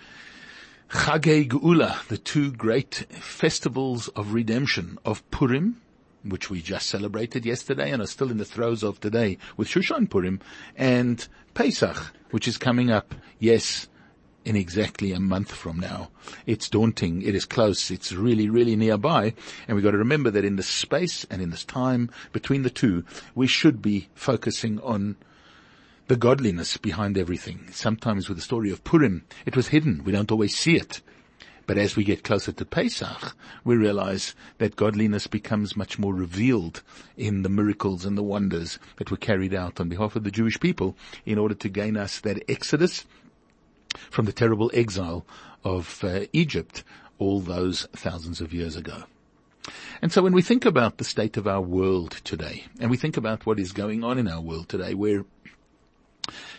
Chagei 0.90 1.48
Geula, 1.48 2.06
the 2.08 2.18
two 2.18 2.52
great 2.52 3.06
festivals 3.10 4.08
of 4.08 4.32
redemption 4.32 4.98
of 5.04 5.28
Purim 5.30 5.80
which 6.24 6.50
we 6.50 6.62
just 6.62 6.88
celebrated 6.88 7.44
yesterday 7.44 7.90
and 7.90 8.02
are 8.02 8.06
still 8.06 8.30
in 8.30 8.38
the 8.38 8.44
throes 8.44 8.82
of 8.82 9.00
today 9.00 9.38
with 9.56 9.68
Shushan 9.68 10.08
Purim, 10.08 10.40
and 10.76 11.26
Pesach, 11.54 11.96
which 12.30 12.48
is 12.48 12.58
coming 12.58 12.90
up, 12.90 13.14
yes, 13.38 13.88
in 14.44 14.56
exactly 14.56 15.12
a 15.12 15.20
month 15.20 15.52
from 15.52 15.78
now. 15.78 16.10
It's 16.46 16.68
daunting. 16.68 17.22
It 17.22 17.34
is 17.34 17.44
close. 17.44 17.90
It's 17.90 18.12
really, 18.12 18.48
really 18.48 18.76
nearby. 18.76 19.34
And 19.66 19.74
we've 19.74 19.84
got 19.84 19.92
to 19.92 19.98
remember 19.98 20.30
that 20.30 20.44
in 20.44 20.56
this 20.56 20.66
space 20.66 21.24
and 21.30 21.40
in 21.40 21.50
this 21.50 21.64
time 21.64 22.10
between 22.32 22.62
the 22.62 22.70
two, 22.70 23.04
we 23.34 23.46
should 23.46 23.80
be 23.80 24.08
focusing 24.14 24.80
on 24.80 25.16
the 26.08 26.16
godliness 26.16 26.76
behind 26.76 27.16
everything. 27.16 27.68
Sometimes 27.72 28.28
with 28.28 28.36
the 28.36 28.42
story 28.42 28.70
of 28.70 28.84
Purim, 28.84 29.24
it 29.46 29.56
was 29.56 29.68
hidden. 29.68 30.02
We 30.04 30.12
don't 30.12 30.30
always 30.30 30.56
see 30.56 30.76
it. 30.76 31.00
But 31.66 31.78
as 31.78 31.96
we 31.96 32.04
get 32.04 32.24
closer 32.24 32.52
to 32.52 32.64
Pesach, 32.64 33.34
we 33.64 33.76
realize 33.76 34.34
that 34.58 34.76
godliness 34.76 35.26
becomes 35.26 35.76
much 35.76 35.98
more 35.98 36.14
revealed 36.14 36.82
in 37.16 37.42
the 37.42 37.48
miracles 37.48 38.04
and 38.04 38.18
the 38.18 38.22
wonders 38.22 38.78
that 38.96 39.10
were 39.10 39.16
carried 39.16 39.54
out 39.54 39.80
on 39.80 39.88
behalf 39.88 40.16
of 40.16 40.24
the 40.24 40.30
Jewish 40.30 40.60
people 40.60 40.96
in 41.24 41.38
order 41.38 41.54
to 41.54 41.68
gain 41.68 41.96
us 41.96 42.20
that 42.20 42.42
exodus 42.50 43.04
from 44.10 44.26
the 44.26 44.32
terrible 44.32 44.70
exile 44.74 45.24
of 45.62 46.04
uh, 46.04 46.26
Egypt 46.32 46.84
all 47.18 47.40
those 47.40 47.86
thousands 47.92 48.40
of 48.40 48.52
years 48.52 48.76
ago. 48.76 49.04
And 50.02 50.12
so 50.12 50.20
when 50.20 50.34
we 50.34 50.42
think 50.42 50.66
about 50.66 50.98
the 50.98 51.04
state 51.04 51.38
of 51.38 51.46
our 51.46 51.60
world 51.60 52.20
today, 52.24 52.66
and 52.78 52.90
we 52.90 52.98
think 52.98 53.16
about 53.16 53.46
what 53.46 53.58
is 53.58 53.72
going 53.72 54.04
on 54.04 54.18
in 54.18 54.28
our 54.28 54.40
world 54.40 54.68
today, 54.68 54.92
where 54.92 55.24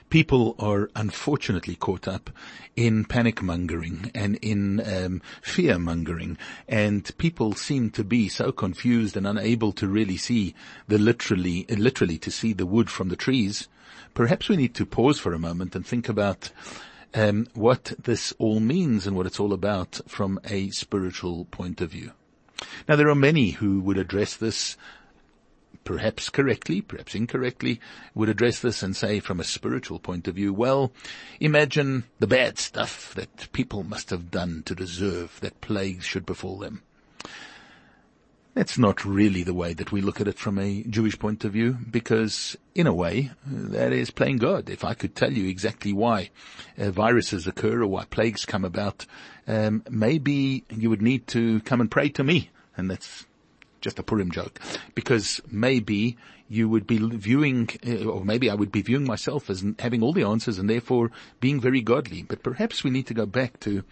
people 0.10 0.56
are 0.60 0.90
unfortunately 0.96 1.76
caught 1.76 2.08
up 2.08 2.30
in 2.76 3.06
panic 3.06 3.42
mongering 3.42 4.12
and 4.14 4.36
in 4.38 4.82
um, 4.82 5.22
fear 5.42 5.78
mongering, 5.80 6.38
and 6.68 7.16
people 7.18 7.54
seem 7.54 7.90
to 7.92 8.04
be 8.04 8.30
so 8.30 8.52
confused 8.52 9.18
and 9.18 9.28
unable 9.28 9.72
to 9.74 9.88
really 9.88 10.18
see 10.18 10.54
the 10.88 10.98
literally, 10.98 11.66
literally 11.70 12.18
to 12.18 12.32
see 12.32 12.54
the 12.54 12.66
wood 12.66 12.90
from 12.90 13.10
the 13.10 13.16
trees. 13.16 13.68
Perhaps 14.14 14.50
we 14.50 14.56
need 14.56 14.76
to 14.76 14.86
pause 14.86 15.20
for 15.20 15.34
a 15.34 15.40
moment 15.40 15.76
and 15.76 15.86
think 15.86 16.08
about 16.08 16.52
um, 17.14 17.48
what 17.54 17.94
this 18.02 18.34
all 18.38 18.60
means 18.60 19.08
and 19.08 19.16
what 19.16 19.26
it's 19.26 19.40
all 19.40 19.54
about 19.54 20.00
from 20.08 20.40
a 20.46 20.70
spiritual 20.70 21.46
point 21.46 21.82
of 21.82 21.92
view. 21.92 22.12
Now 22.88 22.96
there 22.96 23.10
are 23.10 23.16
many 23.16 23.52
who 23.52 23.80
would 23.82 23.98
address 23.98 24.36
this 24.36 24.78
perhaps 25.86 26.30
correctly, 26.30 26.82
perhaps 26.82 27.16
incorrectly, 27.16 27.80
would 28.14 28.28
address 28.28 28.60
this 28.60 28.84
and 28.84 28.94
say 28.94 29.22
from 29.22 29.40
a 29.40 29.46
spiritual 29.46 30.00
point 30.00 30.28
of 30.28 30.36
view, 30.36 30.52
well, 30.52 30.92
imagine 31.40 32.04
the 32.20 32.28
bad 32.28 32.60
stuff 32.60 33.14
that 33.14 33.48
people 33.54 33.84
must 33.84 34.10
have 34.10 34.30
done 34.30 34.64
to 34.66 34.76
deserve 34.76 35.40
that 35.40 35.62
plagues 35.62 36.04
should 36.04 36.26
befall 36.26 36.58
them. 36.58 36.82
That's 38.56 38.78
not 38.78 39.04
really 39.04 39.44
the 39.44 39.54
way 39.54 39.74
that 39.74 39.92
we 39.92 40.00
look 40.00 40.22
at 40.22 40.30
it 40.30 40.40
from 40.40 40.58
a 40.58 40.84
Jewish 40.84 41.20
point 41.20 41.44
of 41.44 41.52
view, 41.52 41.78
because 41.92 42.56
in 42.74 42.88
a 42.88 42.94
way, 42.94 43.32
that 43.46 43.92
is 43.92 44.12
playing 44.12 44.38
God. 44.38 44.70
If 44.70 44.86
I 44.86 44.94
could 44.94 45.14
tell 45.14 45.32
you 45.32 45.50
exactly 45.50 45.92
why 45.92 46.30
uh, 46.78 46.90
viruses 46.90 47.48
occur 47.48 47.84
or 47.84 47.88
why 47.88 48.06
plagues 48.06 48.46
come 48.46 48.64
about, 48.64 49.06
um, 49.46 49.84
maybe 49.90 50.64
you 50.70 50.90
would 50.90 51.02
need 51.02 51.28
to 51.28 51.60
come 51.62 51.82
and 51.82 51.92
pray 51.92 52.08
to 52.10 52.24
me, 52.24 52.50
and 52.78 52.90
that's 52.90 53.26
just 53.86 54.00
a 54.00 54.04
Purim 54.04 54.32
joke, 54.32 54.60
because 54.96 55.40
maybe 55.50 56.18
you 56.50 56.68
would 56.68 56.88
be 56.88 56.98
viewing, 56.98 57.70
uh, 57.88 58.06
or 58.06 58.26
maybe 58.26 58.50
I 58.50 58.56
would 58.56 58.72
be 58.72 58.82
viewing 58.82 59.06
myself 59.06 59.50
as 59.50 59.64
having 59.80 60.02
all 60.02 60.12
the 60.12 60.24
answers 60.24 60.58
and 60.58 60.68
therefore 60.68 61.12
being 61.40 61.62
very 61.62 61.82
godly. 61.82 62.24
But 62.24 62.44
perhaps 62.44 62.84
we 62.84 62.90
need 62.90 63.08
to 63.08 63.14
go 63.14 63.28
back 63.28 63.60
to 63.62 63.84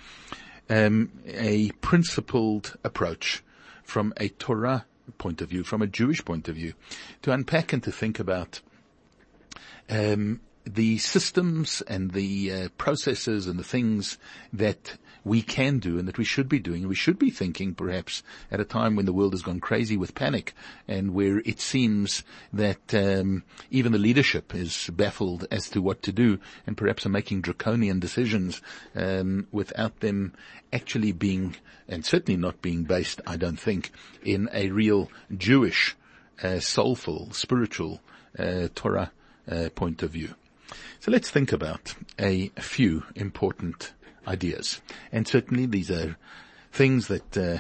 um, 0.68 1.12
a 1.28 1.70
principled 1.82 2.76
approach 2.84 3.44
from 3.84 4.14
a 4.18 4.30
Torah 4.30 4.86
point 5.20 5.42
of 5.42 5.50
view, 5.50 5.64
from 5.64 5.84
a 5.84 5.88
Jewish 5.88 6.26
point 6.26 6.50
of 6.50 6.56
view, 6.56 6.74
to 7.22 7.32
unpack 7.32 7.72
and 7.72 7.84
to 7.84 7.92
think 7.92 8.20
about 8.20 8.62
um, 9.90 10.42
the 10.66 10.98
systems 10.98 11.84
and 11.88 12.12
the 12.12 12.52
uh, 12.52 12.70
processes 12.80 13.46
and 13.46 13.60
the 13.60 13.64
things 13.64 14.18
that 14.54 14.98
we 15.24 15.42
can 15.42 15.80
do 15.80 15.98
and 15.98 16.08
that 16.08 16.18
we 16.18 16.24
should 16.24 16.50
be 16.50 16.60
doing. 16.60 16.88
We 16.88 16.96
should 16.96 17.18
be 17.18 17.30
thinking 17.30 17.76
perhaps 17.76 18.24
at 18.52 18.60
a 18.60 18.66
time 18.66 18.96
when 18.96 19.06
the 19.06 19.14
world 19.14 19.34
has 19.34 19.42
gone 19.42 19.60
crazy 19.60 19.98
with 19.98 20.16
panic 20.16 20.54
and 20.88 21.14
where 21.14 21.40
it 21.40 21.60
seems 21.60 22.24
that 22.52 22.94
um, 22.94 23.44
even 23.72 23.92
the 23.92 23.98
leadership 23.98 24.54
is 24.54 24.90
baffled 24.92 25.48
as 25.52 25.70
to 25.70 25.82
what 25.82 26.02
to 26.04 26.12
do 26.12 26.40
and 26.68 26.78
perhaps 26.78 27.06
are 27.06 27.10
making 27.10 27.42
draconian 27.42 28.00
decisions 28.00 28.62
um, 28.96 29.48
without 29.52 30.00
them 30.02 30.34
actually 30.72 31.12
being 31.12 31.56
and 31.88 32.06
certainly 32.06 32.40
not 32.40 32.62
being 32.62 32.84
based, 32.84 33.22
I 33.28 33.38
don't 33.38 33.60
think, 33.60 33.92
in 34.24 34.50
a 34.54 34.70
real 34.70 35.10
Jewish, 35.36 35.96
uh, 36.42 36.60
soulful, 36.60 37.32
spiritual 37.34 38.02
uh, 38.38 38.70
Torah 38.74 39.12
uh, 39.50 39.70
point 39.76 40.02
of 40.04 40.12
view. 40.12 40.36
So 41.00 41.12
let's 41.12 41.30
think 41.30 41.52
about 41.52 41.94
a 42.18 42.50
few 42.60 43.04
important 43.16 43.94
ideas. 44.28 44.82
And 45.12 45.28
certainly 45.28 45.66
these 45.66 45.92
are 45.92 46.18
things 46.72 47.08
that 47.08 47.38
uh, 47.38 47.58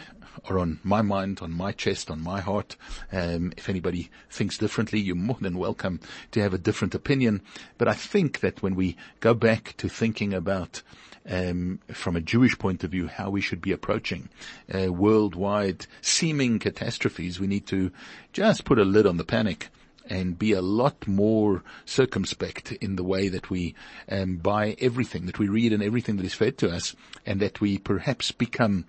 are 0.49 0.59
on 0.59 0.79
my 0.83 1.01
mind, 1.01 1.39
on 1.41 1.51
my 1.51 1.71
chest, 1.71 2.09
on 2.09 2.21
my 2.21 2.41
heart. 2.41 2.75
Um, 3.11 3.53
if 3.57 3.69
anybody 3.69 4.09
thinks 4.29 4.57
differently, 4.57 4.99
you're 4.99 5.15
more 5.15 5.37
than 5.39 5.57
welcome 5.57 5.99
to 6.31 6.41
have 6.41 6.53
a 6.53 6.57
different 6.57 6.95
opinion. 6.95 7.41
But 7.77 7.87
I 7.87 7.93
think 7.93 8.39
that 8.41 8.61
when 8.61 8.75
we 8.75 8.97
go 9.19 9.33
back 9.33 9.75
to 9.77 9.89
thinking 9.89 10.33
about 10.33 10.81
um, 11.29 11.79
from 11.87 12.15
a 12.15 12.21
Jewish 12.21 12.57
point 12.57 12.83
of 12.83 12.91
view, 12.91 13.07
how 13.07 13.29
we 13.29 13.41
should 13.41 13.61
be 13.61 13.71
approaching 13.71 14.29
uh, 14.73 14.91
worldwide 14.91 15.85
seeming 16.01 16.59
catastrophes, 16.59 17.39
we 17.39 17.47
need 17.47 17.65
to 17.67 17.91
just 18.33 18.65
put 18.65 18.79
a 18.79 18.83
lid 18.83 19.05
on 19.05 19.17
the 19.17 19.23
panic 19.23 19.69
and 20.09 20.37
be 20.37 20.51
a 20.51 20.61
lot 20.61 21.07
more 21.07 21.63
circumspect 21.85 22.71
in 22.73 22.95
the 22.95 23.03
way 23.03 23.29
that 23.29 23.49
we 23.49 23.75
um, 24.09 24.37
buy 24.37 24.75
everything 24.79 25.25
that 25.25 25.39
we 25.39 25.47
read 25.47 25.73
and 25.73 25.81
everything 25.81 26.17
that 26.17 26.25
is 26.25 26.33
fed 26.33 26.57
to 26.57 26.69
us, 26.69 26.95
and 27.25 27.39
that 27.39 27.61
we 27.61 27.77
perhaps 27.77 28.31
become 28.31 28.85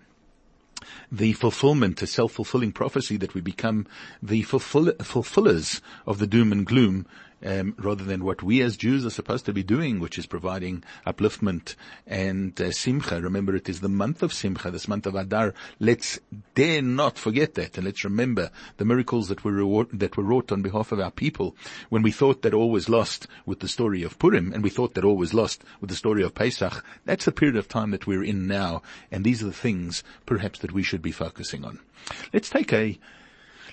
the 1.10 1.32
fulfillment, 1.32 2.02
a 2.02 2.06
self-fulfilling 2.06 2.72
prophecy 2.72 3.16
that 3.16 3.34
we 3.34 3.40
become 3.40 3.86
the 4.22 4.42
fulfill- 4.42 4.92
fulfillers 5.02 5.80
of 6.06 6.18
the 6.18 6.26
doom 6.26 6.52
and 6.52 6.66
gloom 6.66 7.06
um, 7.44 7.74
rather 7.78 8.04
than 8.04 8.24
what 8.24 8.42
we 8.42 8.60
as 8.62 8.76
Jews 8.76 9.04
are 9.04 9.10
supposed 9.10 9.46
to 9.46 9.52
be 9.52 9.62
doing, 9.62 10.00
which 10.00 10.18
is 10.18 10.26
providing 10.26 10.82
upliftment 11.06 11.74
and 12.06 12.58
uh, 12.60 12.72
simcha. 12.72 13.20
Remember, 13.20 13.54
it 13.54 13.68
is 13.68 13.80
the 13.80 13.88
month 13.88 14.22
of 14.22 14.32
simcha, 14.32 14.70
this 14.70 14.88
month 14.88 15.06
of 15.06 15.14
Adar. 15.14 15.54
Let's 15.78 16.18
dare 16.54 16.82
not 16.82 17.18
forget 17.18 17.54
that, 17.54 17.76
and 17.76 17.84
let's 17.84 18.04
remember 18.04 18.50
the 18.78 18.84
miracles 18.84 19.28
that 19.28 19.44
were 19.44 19.52
reward- 19.52 19.98
that 19.98 20.16
were 20.16 20.24
wrought 20.24 20.50
on 20.50 20.62
behalf 20.62 20.92
of 20.92 21.00
our 21.00 21.10
people 21.10 21.56
when 21.90 22.02
we 22.02 22.10
thought 22.10 22.42
that 22.42 22.54
all 22.54 22.70
was 22.70 22.88
lost 22.88 23.26
with 23.46 23.60
the 23.60 23.68
story 23.68 24.02
of 24.02 24.18
Purim, 24.18 24.52
and 24.52 24.62
we 24.62 24.70
thought 24.70 24.94
that 24.94 25.04
all 25.04 25.16
was 25.16 25.34
lost 25.34 25.62
with 25.80 25.90
the 25.90 25.96
story 25.96 26.22
of 26.22 26.34
Pesach. 26.34 26.84
That's 27.04 27.24
the 27.24 27.32
period 27.32 27.56
of 27.56 27.68
time 27.68 27.90
that 27.90 28.06
we're 28.06 28.24
in 28.24 28.46
now, 28.46 28.82
and 29.10 29.24
these 29.24 29.42
are 29.42 29.46
the 29.46 29.52
things 29.52 30.02
perhaps 30.26 30.58
that 30.60 30.72
we 30.72 30.82
should 30.82 31.02
be 31.02 31.12
focusing 31.12 31.64
on. 31.64 31.80
Let's 32.32 32.50
take 32.50 32.72
a 32.72 32.98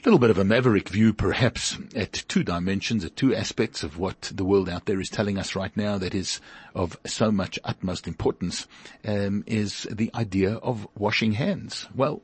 little 0.04 0.20
bit 0.20 0.32
of 0.32 0.38
a 0.40 0.44
maverick 0.44 0.90
view 0.90 1.14
perhaps 1.14 1.78
at 1.96 2.12
two 2.28 2.44
dimensions, 2.44 3.06
at 3.06 3.16
two 3.16 3.36
aspects 3.36 3.84
of 3.84 4.00
what 4.00 4.32
the 4.34 4.44
world 4.44 4.68
out 4.68 4.86
there 4.86 5.00
is 5.00 5.10
telling 5.10 5.38
us 5.38 5.56
right 5.56 5.76
now 5.78 6.00
that 6.00 6.16
is 6.16 6.40
of 6.74 6.98
so 7.06 7.32
much 7.32 7.60
utmost 7.64 8.08
importance, 8.08 8.68
um, 9.06 9.44
is 9.46 9.88
the 9.92 10.10
idea 10.16 10.56
of 10.56 10.88
washing 10.98 11.34
hands. 11.34 11.88
Well, 11.94 12.24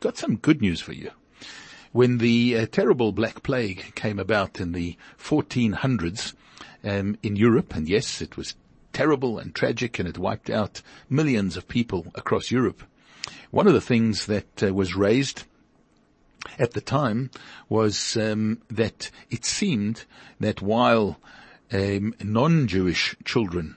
got 0.00 0.16
some 0.16 0.36
good 0.36 0.60
news 0.60 0.80
for 0.80 0.92
you. 0.92 1.10
When 1.90 2.18
the 2.18 2.56
uh, 2.56 2.66
terrible 2.70 3.10
Black 3.10 3.42
Plague 3.42 3.96
came 3.96 4.20
about 4.20 4.60
in 4.60 4.70
the 4.70 4.96
1400s 5.18 6.34
um, 6.84 7.18
in 7.22 7.34
Europe, 7.34 7.74
and 7.74 7.88
yes, 7.88 8.22
it 8.22 8.36
was 8.36 8.54
terrible 8.92 9.38
and 9.38 9.54
tragic 9.54 9.98
and 9.98 10.08
it 10.08 10.18
wiped 10.18 10.50
out 10.50 10.82
millions 11.10 11.56
of 11.56 11.66
people 11.66 12.06
across 12.14 12.52
Europe. 12.52 12.84
One 13.50 13.66
of 13.66 13.74
the 13.74 13.80
things 13.80 14.26
that 14.26 14.62
uh, 14.62 14.72
was 14.72 14.94
raised 14.94 15.44
at 16.58 16.72
the 16.72 16.80
time 16.80 17.30
was 17.68 18.16
um, 18.16 18.60
that 18.68 19.10
it 19.30 19.44
seemed 19.44 20.04
that 20.40 20.62
while 20.62 21.18
um, 21.72 22.14
non-Jewish 22.22 23.16
children 23.24 23.76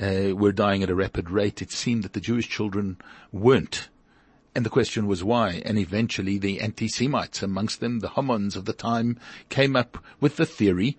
uh, 0.00 0.34
were 0.34 0.52
dying 0.52 0.82
at 0.82 0.90
a 0.90 0.94
rapid 0.94 1.30
rate, 1.30 1.62
it 1.62 1.70
seemed 1.70 2.02
that 2.02 2.12
the 2.12 2.20
Jewish 2.20 2.48
children 2.48 2.98
weren't. 3.32 3.88
And 4.54 4.64
the 4.64 4.70
question 4.70 5.06
was 5.06 5.22
why. 5.22 5.62
And 5.64 5.78
eventually 5.78 6.38
the 6.38 6.60
anti-Semites, 6.60 7.42
amongst 7.42 7.80
them 7.80 8.00
the 8.00 8.08
Hamans 8.08 8.56
of 8.56 8.64
the 8.64 8.72
time, 8.72 9.18
came 9.48 9.76
up 9.76 10.02
with 10.20 10.36
the 10.36 10.46
theory 10.46 10.96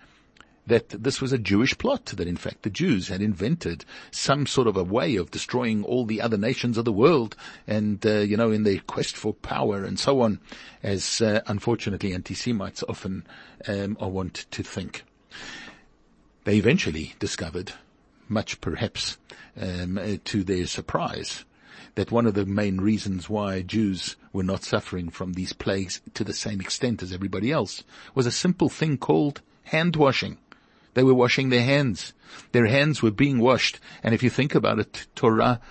that 0.68 0.90
this 0.90 1.22
was 1.22 1.32
a 1.34 1.38
Jewish 1.38 1.78
plot, 1.78 2.06
that 2.06 2.28
in 2.28 2.38
fact 2.38 2.64
the 2.64 2.70
Jews 2.70 3.08
had 3.08 3.22
invented 3.22 3.86
some 4.12 4.46
sort 4.46 4.68
of 4.68 4.78
a 4.78 4.84
way 4.84 5.16
of 5.16 5.32
destroying 5.32 5.84
all 5.84 6.06
the 6.06 6.22
other 6.22 6.38
nations 6.38 6.78
of 6.78 6.86
the 6.86 6.92
world 6.92 7.36
and, 7.66 8.06
uh, 8.06 8.20
you 8.20 8.38
know, 8.38 8.52
in 8.52 8.64
their 8.64 8.80
quest 8.80 9.16
for 9.16 9.34
power 9.34 9.84
and 9.84 9.98
so 9.98 10.22
on, 10.22 10.40
as 10.84 11.22
uh, 11.22 11.42
unfortunately 11.48 12.14
anti-Semites 12.14 12.84
often 12.88 13.26
um, 13.68 13.98
are 14.00 14.10
wont 14.10 14.46
to 14.52 14.62
think. 14.62 15.04
They 16.44 16.58
eventually 16.58 17.14
discovered, 17.20 17.74
much 18.28 18.62
perhaps 18.62 19.18
um, 19.60 19.98
uh, 19.98 20.18
to 20.26 20.44
their 20.44 20.68
surprise, 20.68 21.46
that 21.96 22.12
one 22.12 22.26
of 22.26 22.36
the 22.36 22.46
main 22.46 22.80
reasons 22.80 23.30
why 23.30 23.62
Jews 23.62 24.18
were 24.32 24.44
not 24.44 24.64
suffering 24.64 25.10
from 25.10 25.34
these 25.34 25.54
plagues 25.54 26.02
to 26.14 26.24
the 26.24 26.34
same 26.34 26.62
extent 26.62 27.02
as 27.02 27.12
everybody 27.12 27.52
else 27.52 27.84
was 28.14 28.26
a 28.26 28.32
simple 28.32 28.70
thing 28.70 28.98
called 28.98 29.42
hand 29.64 29.96
washing. 29.96 30.38
They 30.98 31.04
were 31.04 31.14
washing 31.14 31.50
their 31.50 31.62
hands. 31.62 32.14
Their 32.54 32.66
hands 32.66 33.04
were 33.04 33.12
being 33.12 33.38
washed. 33.38 33.80
And 34.02 34.16
if 34.16 34.24
you 34.24 34.32
think 34.32 34.56
about 34.56 34.80
it, 34.80 35.06
Torah 35.14 35.62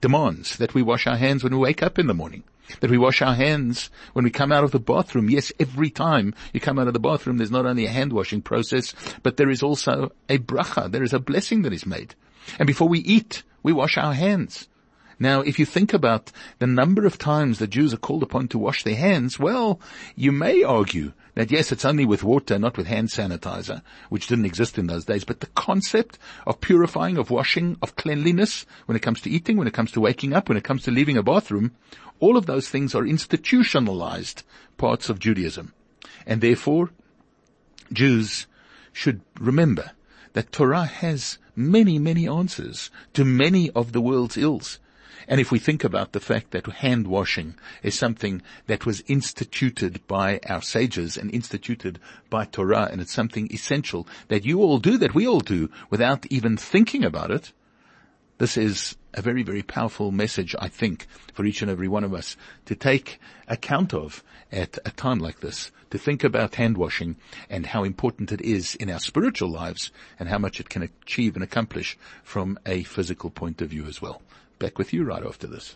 demands 0.00 0.56
that 0.58 0.72
we 0.72 0.82
wash 0.82 1.04
our 1.08 1.16
hands 1.16 1.42
when 1.42 1.52
we 1.52 1.58
wake 1.58 1.82
up 1.82 1.98
in 1.98 2.06
the 2.06 2.14
morning. 2.14 2.44
That 2.78 2.88
we 2.88 2.96
wash 2.96 3.22
our 3.22 3.34
hands 3.34 3.90
when 4.12 4.24
we 4.24 4.30
come 4.30 4.52
out 4.52 4.62
of 4.62 4.70
the 4.70 4.78
bathroom. 4.78 5.28
Yes, 5.28 5.50
every 5.58 5.90
time 5.90 6.32
you 6.52 6.60
come 6.60 6.78
out 6.78 6.86
of 6.86 6.92
the 6.92 7.00
bathroom, 7.00 7.38
there's 7.38 7.50
not 7.50 7.66
only 7.66 7.86
a 7.86 7.90
hand 7.90 8.12
washing 8.12 8.40
process, 8.40 8.94
but 9.24 9.36
there 9.36 9.50
is 9.50 9.64
also 9.64 10.12
a 10.28 10.38
bracha. 10.38 10.88
There 10.88 11.02
is 11.02 11.12
a 11.12 11.18
blessing 11.18 11.62
that 11.62 11.72
is 11.72 11.84
made. 11.84 12.14
And 12.60 12.68
before 12.68 12.88
we 12.88 13.00
eat, 13.00 13.42
we 13.64 13.72
wash 13.72 13.98
our 13.98 14.14
hands. 14.14 14.68
Now, 15.18 15.40
if 15.40 15.58
you 15.58 15.66
think 15.66 15.92
about 15.92 16.32
the 16.58 16.66
number 16.66 17.06
of 17.06 17.18
times 17.18 17.58
the 17.58 17.66
Jews 17.66 17.92
are 17.94 17.98
called 17.98 18.22
upon 18.22 18.48
to 18.48 18.58
wash 18.58 18.82
their 18.82 18.96
hands, 18.96 19.38
well, 19.38 19.80
you 20.16 20.32
may 20.32 20.62
argue 20.62 21.12
that 21.34 21.50
yes, 21.50 21.72
it's 21.72 21.84
only 21.84 22.04
with 22.04 22.22
water, 22.22 22.58
not 22.58 22.76
with 22.76 22.86
hand 22.86 23.08
sanitizer, 23.08 23.82
which 24.08 24.26
didn't 24.26 24.44
exist 24.44 24.78
in 24.78 24.86
those 24.86 25.04
days, 25.04 25.24
but 25.24 25.40
the 25.40 25.46
concept 25.48 26.18
of 26.46 26.60
purifying, 26.60 27.16
of 27.16 27.30
washing, 27.30 27.76
of 27.82 27.96
cleanliness, 27.96 28.66
when 28.86 28.96
it 28.96 29.02
comes 29.02 29.20
to 29.22 29.30
eating, 29.30 29.56
when 29.56 29.66
it 29.66 29.74
comes 29.74 29.92
to 29.92 30.00
waking 30.00 30.32
up, 30.32 30.48
when 30.48 30.58
it 30.58 30.64
comes 30.64 30.82
to 30.82 30.90
leaving 30.90 31.16
a 31.16 31.22
bathroom, 31.22 31.72
all 32.20 32.36
of 32.36 32.46
those 32.46 32.68
things 32.68 32.94
are 32.94 33.06
institutionalized 33.06 34.42
parts 34.76 35.08
of 35.08 35.18
Judaism. 35.18 35.72
And 36.26 36.40
therefore, 36.40 36.90
Jews 37.92 38.46
should 38.92 39.22
remember 39.38 39.92
that 40.34 40.52
Torah 40.52 40.84
has 40.84 41.38
many, 41.56 41.98
many 41.98 42.28
answers 42.28 42.90
to 43.14 43.24
many 43.24 43.70
of 43.70 43.92
the 43.92 44.00
world's 44.00 44.36
ills. 44.36 44.78
And 45.28 45.40
if 45.40 45.50
we 45.50 45.58
think 45.58 45.84
about 45.84 46.12
the 46.12 46.20
fact 46.20 46.50
that 46.50 46.66
hand 46.66 47.06
washing 47.06 47.54
is 47.82 47.98
something 47.98 48.42
that 48.66 48.86
was 48.86 49.02
instituted 49.06 50.06
by 50.06 50.40
our 50.48 50.62
sages 50.62 51.16
and 51.16 51.32
instituted 51.32 51.98
by 52.30 52.44
Torah, 52.44 52.88
and 52.90 53.00
it's 53.00 53.12
something 53.12 53.52
essential 53.52 54.06
that 54.28 54.44
you 54.44 54.60
all 54.60 54.78
do, 54.78 54.98
that 54.98 55.14
we 55.14 55.26
all 55.26 55.40
do, 55.40 55.70
without 55.90 56.26
even 56.26 56.56
thinking 56.56 57.04
about 57.04 57.30
it, 57.30 57.52
this 58.38 58.56
is 58.56 58.96
a 59.14 59.22
very, 59.22 59.42
very 59.42 59.62
powerful 59.62 60.10
message, 60.10 60.56
I 60.58 60.68
think, 60.68 61.06
for 61.32 61.44
each 61.44 61.62
and 61.62 61.70
every 61.70 61.86
one 61.86 62.02
of 62.02 62.14
us 62.14 62.36
to 62.66 62.74
take 62.74 63.20
account 63.46 63.94
of 63.94 64.24
at 64.50 64.78
a 64.84 64.90
time 64.90 65.18
like 65.18 65.40
this, 65.40 65.70
to 65.90 65.98
think 65.98 66.24
about 66.24 66.56
hand 66.56 66.76
washing 66.76 67.16
and 67.48 67.66
how 67.66 67.84
important 67.84 68.32
it 68.32 68.40
is 68.40 68.74
in 68.74 68.90
our 68.90 68.98
spiritual 68.98 69.50
lives 69.50 69.92
and 70.18 70.28
how 70.28 70.38
much 70.38 70.58
it 70.58 70.70
can 70.70 70.82
achieve 70.82 71.34
and 71.34 71.44
accomplish 71.44 71.96
from 72.22 72.58
a 72.66 72.82
physical 72.82 73.30
point 73.30 73.62
of 73.62 73.70
view 73.70 73.84
as 73.86 74.02
well. 74.02 74.22
Back 74.62 74.78
with 74.78 74.92
you 74.92 75.02
right 75.02 75.26
after 75.26 75.48
this. 75.48 75.74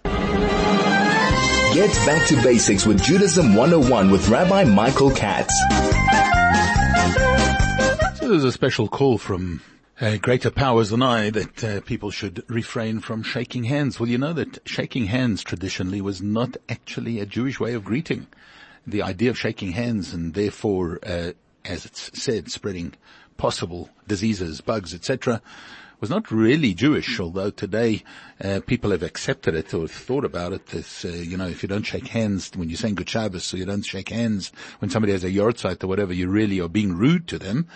Get 1.75 1.90
back 2.07 2.25
to 2.29 2.40
basics 2.40 2.87
with 2.87 3.03
Judaism 3.03 3.57
101 3.57 4.12
with 4.12 4.29
Rabbi 4.29 4.62
Michael 4.62 5.11
Katz. 5.11 5.53
So 8.20 8.29
there's 8.29 8.44
a 8.44 8.53
special 8.53 8.87
call 8.87 9.18
from 9.18 9.61
uh, 10.01 10.18
greater 10.18 10.53
powers 10.53 10.90
than 10.90 11.03
I 11.03 11.31
that 11.31 11.64
uh, 11.64 11.81
people 11.81 12.12
should 12.12 12.44
refrain 12.49 13.01
from 13.01 13.25
shaking 13.25 13.64
hands. 13.64 13.99
Well, 13.99 14.09
you 14.09 14.18
know 14.18 14.33
that 14.35 14.61
shaking 14.68 15.07
hands 15.07 15.42
traditionally 15.42 16.01
was 16.01 16.22
not 16.22 16.57
actually 16.68 17.18
a 17.18 17.27
Jewish 17.27 17.59
way 17.59 17.75
of 17.75 17.83
greeting. 17.83 18.29
The 18.87 19.03
idea 19.03 19.31
of 19.31 19.38
shaking 19.38 19.72
hands 19.72 20.14
and 20.14 20.33
therefore, 20.33 21.01
uh, 21.05 21.33
as 21.64 21.87
it's 21.87 22.22
said, 22.22 22.53
spreading 22.53 22.94
possible 23.37 23.90
diseases, 24.07 24.61
bugs, 24.61 24.94
etc., 24.94 25.42
was 26.00 26.11
not 26.11 26.30
really 26.30 26.74
Jewish, 26.74 27.18
although 27.18 27.50
today 27.50 28.02
uh, 28.42 28.61
people 28.66 28.90
have 28.90 29.02
accepted 29.02 29.54
it 29.54 29.72
or 29.72 29.88
thought 29.88 30.24
about 30.24 30.52
it 30.52 30.74
as, 30.74 31.04
uh, 31.04 31.09
you 31.09 31.37
know, 31.37 31.46
if 31.46 31.62
you 31.62 31.68
don't 31.68 31.85
shake 31.85 32.09
hands 32.09 32.50
when 32.54 32.68
you're 32.68 32.76
saying 32.76 32.96
Good 32.96 33.09
Shabbos, 33.09 33.44
so 33.44 33.56
you 33.56 33.64
don't 33.64 33.82
shake 33.85 34.11
hands 34.11 34.52
when 34.80 34.90
somebody 34.90 35.12
has 35.12 35.24
a 35.24 35.30
yahrzeit 35.30 35.82
or 35.82 35.87
whatever, 35.87 36.12
you 36.12 36.28
really 36.28 36.61
are 36.61 36.68
being 36.68 36.92
rude 36.94 37.26
to 37.28 37.38
them. 37.38 37.68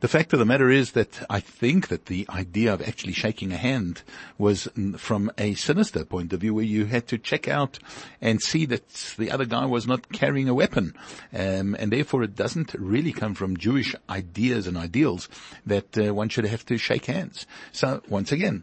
The 0.00 0.06
fact 0.08 0.32
of 0.32 0.38
the 0.38 0.44
matter 0.44 0.70
is 0.70 0.92
that 0.92 1.26
I 1.28 1.40
think 1.40 1.88
that 1.88 2.06
the 2.06 2.24
idea 2.30 2.72
of 2.72 2.80
actually 2.80 3.14
shaking 3.14 3.52
a 3.52 3.56
hand 3.56 4.02
was 4.38 4.68
from 4.96 5.32
a 5.36 5.54
sinister 5.54 6.04
point 6.04 6.32
of 6.32 6.40
view 6.40 6.54
where 6.54 6.64
you 6.64 6.84
had 6.84 7.08
to 7.08 7.18
check 7.18 7.48
out 7.48 7.80
and 8.20 8.40
see 8.40 8.64
that 8.66 8.88
the 9.18 9.32
other 9.32 9.44
guy 9.44 9.66
was 9.66 9.88
not 9.88 10.12
carrying 10.12 10.48
a 10.48 10.54
weapon. 10.54 10.94
Um, 11.32 11.74
and 11.80 11.90
therefore 11.90 12.22
it 12.22 12.36
doesn't 12.36 12.74
really 12.74 13.10
come 13.10 13.34
from 13.34 13.56
Jewish 13.56 13.96
ideas 14.08 14.68
and 14.68 14.76
ideals 14.76 15.28
that 15.66 15.98
uh, 15.98 16.14
one 16.14 16.28
should 16.28 16.46
have 16.46 16.64
to 16.66 16.78
shake 16.78 17.06
hands. 17.06 17.44
So 17.72 18.00
once 18.08 18.30
again, 18.30 18.62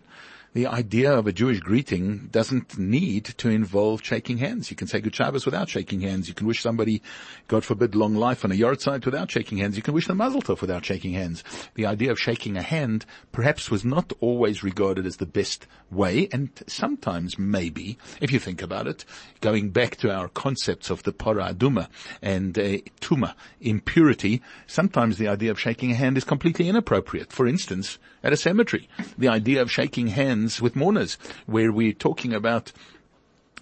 the 0.55 0.67
idea 0.67 1.11
of 1.11 1.27
a 1.27 1.33
Jewish 1.33 1.59
greeting 1.59 2.29
doesn't 2.31 2.77
need 2.77 3.25
to 3.25 3.49
involve 3.49 4.01
shaking 4.01 4.37
hands. 4.37 4.71
You 4.71 4.77
can 4.77 4.87
say 4.87 5.01
good 5.01 5.13
Shabbos 5.13 5.45
without 5.45 5.67
shaking 5.67 5.99
hands. 5.99 6.29
You 6.29 6.33
can 6.33 6.47
wish 6.47 6.61
somebody, 6.61 7.01
God 7.49 7.65
forbid, 7.65 7.93
long 7.93 8.15
life 8.15 8.45
on 8.45 8.53
a 8.53 8.55
yahrzeit 8.55 9.03
without 9.03 9.29
shaking 9.29 9.57
hands. 9.57 9.75
You 9.75 9.83
can 9.83 9.93
wish 9.93 10.07
them 10.07 10.15
mazel 10.15 10.41
tov 10.41 10.61
without 10.61 10.85
shaking 10.85 11.11
hands. 11.11 11.43
The 11.73 11.85
idea 11.85 12.09
of 12.09 12.17
shaking 12.17 12.55
a 12.55 12.61
hand 12.61 13.05
perhaps 13.33 13.69
was 13.69 13.83
not 13.83 14.13
always 14.21 14.63
regarded 14.63 15.05
as 15.05 15.17
the 15.17 15.25
best 15.25 15.67
way, 15.91 16.29
and 16.31 16.49
sometimes 16.67 17.37
maybe, 17.37 17.97
if 18.21 18.31
you 18.31 18.39
think 18.39 18.61
about 18.61 18.87
it, 18.87 19.03
going 19.41 19.71
back 19.71 19.97
to 19.97 20.09
our 20.09 20.29
concepts 20.29 20.89
of 20.89 21.03
the 21.03 21.11
para 21.11 21.53
aduma 21.53 21.89
and 22.21 22.57
uh, 22.57 22.77
tuma, 23.01 23.33
impurity, 23.59 24.41
sometimes 24.67 25.17
the 25.17 25.27
idea 25.27 25.51
of 25.51 25.59
shaking 25.59 25.91
a 25.91 25.95
hand 25.95 26.17
is 26.17 26.23
completely 26.23 26.69
inappropriate. 26.69 27.33
For 27.33 27.45
instance, 27.45 27.99
at 28.25 28.33
a 28.33 28.37
cemetery, 28.37 28.89
the 29.17 29.27
idea 29.27 29.61
of 29.61 29.71
shaking 29.71 30.07
hands 30.07 30.59
with 30.59 30.75
mourners, 30.75 31.17
where 31.45 31.71
we're 31.71 31.93
talking 31.93 32.33
about 32.33 32.71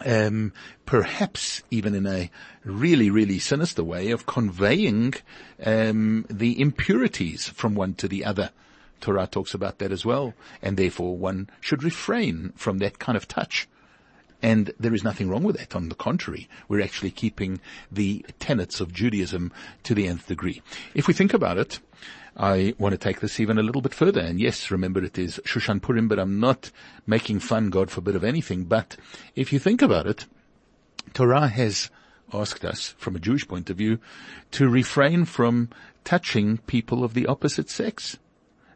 um, 0.05 0.53
perhaps 0.85 1.61
even 1.69 1.93
in 1.93 2.07
a 2.07 2.31
really, 2.63 3.09
really 3.09 3.39
sinister 3.39 3.83
way 3.83 4.11
of 4.11 4.25
conveying 4.25 5.13
um, 5.63 6.25
the 6.29 6.59
impurities 6.59 7.49
from 7.49 7.75
one 7.75 7.93
to 7.95 8.07
the 8.07 8.23
other. 8.23 8.51
Torah 9.01 9.27
talks 9.27 9.53
about 9.53 9.79
that 9.79 9.91
as 9.91 10.05
well, 10.05 10.33
and 10.61 10.77
therefore 10.77 11.17
one 11.17 11.49
should 11.59 11.83
refrain 11.83 12.53
from 12.55 12.77
that 12.77 12.99
kind 12.99 13.17
of 13.17 13.27
touch. 13.27 13.67
And 14.43 14.73
there 14.77 14.93
is 14.93 15.05
nothing 15.05 15.29
wrong 15.29 15.43
with 15.43 15.57
that. 15.57 15.73
On 15.73 15.87
the 15.87 15.95
contrary, 15.95 16.49
we're 16.67 16.83
actually 16.83 17.11
keeping 17.11 17.61
the 17.89 18.25
tenets 18.39 18.81
of 18.81 18.93
Judaism 18.93 19.53
to 19.83 19.95
the 19.95 20.05
nth 20.05 20.27
degree. 20.27 20.61
If 20.93 21.07
we 21.07 21.13
think 21.13 21.33
about 21.33 21.57
it, 21.57 21.79
I 22.35 22.75
want 22.77 22.91
to 22.91 22.97
take 22.97 23.21
this 23.21 23.39
even 23.39 23.57
a 23.57 23.63
little 23.63 23.81
bit 23.81 23.93
further. 23.93 24.19
And 24.19 24.41
yes, 24.41 24.69
remember 24.69 25.01
it 25.01 25.17
is 25.17 25.39
Shushan 25.45 25.81
Purim, 25.81 26.09
but 26.09 26.19
I'm 26.19 26.41
not 26.41 26.71
making 27.07 27.39
fun, 27.39 27.69
God 27.69 27.89
forbid, 27.89 28.17
of 28.17 28.23
anything. 28.25 28.65
But 28.65 28.97
if 29.33 29.53
you 29.53 29.59
think 29.59 29.81
about 29.81 30.07
it, 30.07 30.25
Torah 31.13 31.47
has 31.47 31.89
asked 32.33 32.65
us, 32.65 32.95
from 32.97 33.15
a 33.15 33.19
Jewish 33.19 33.47
point 33.47 33.69
of 33.69 33.77
view, 33.77 33.99
to 34.51 34.67
refrain 34.67 35.23
from 35.23 35.69
touching 36.03 36.57
people 36.57 37.03
of 37.03 37.13
the 37.13 37.27
opposite 37.27 37.69
sex. 37.69 38.17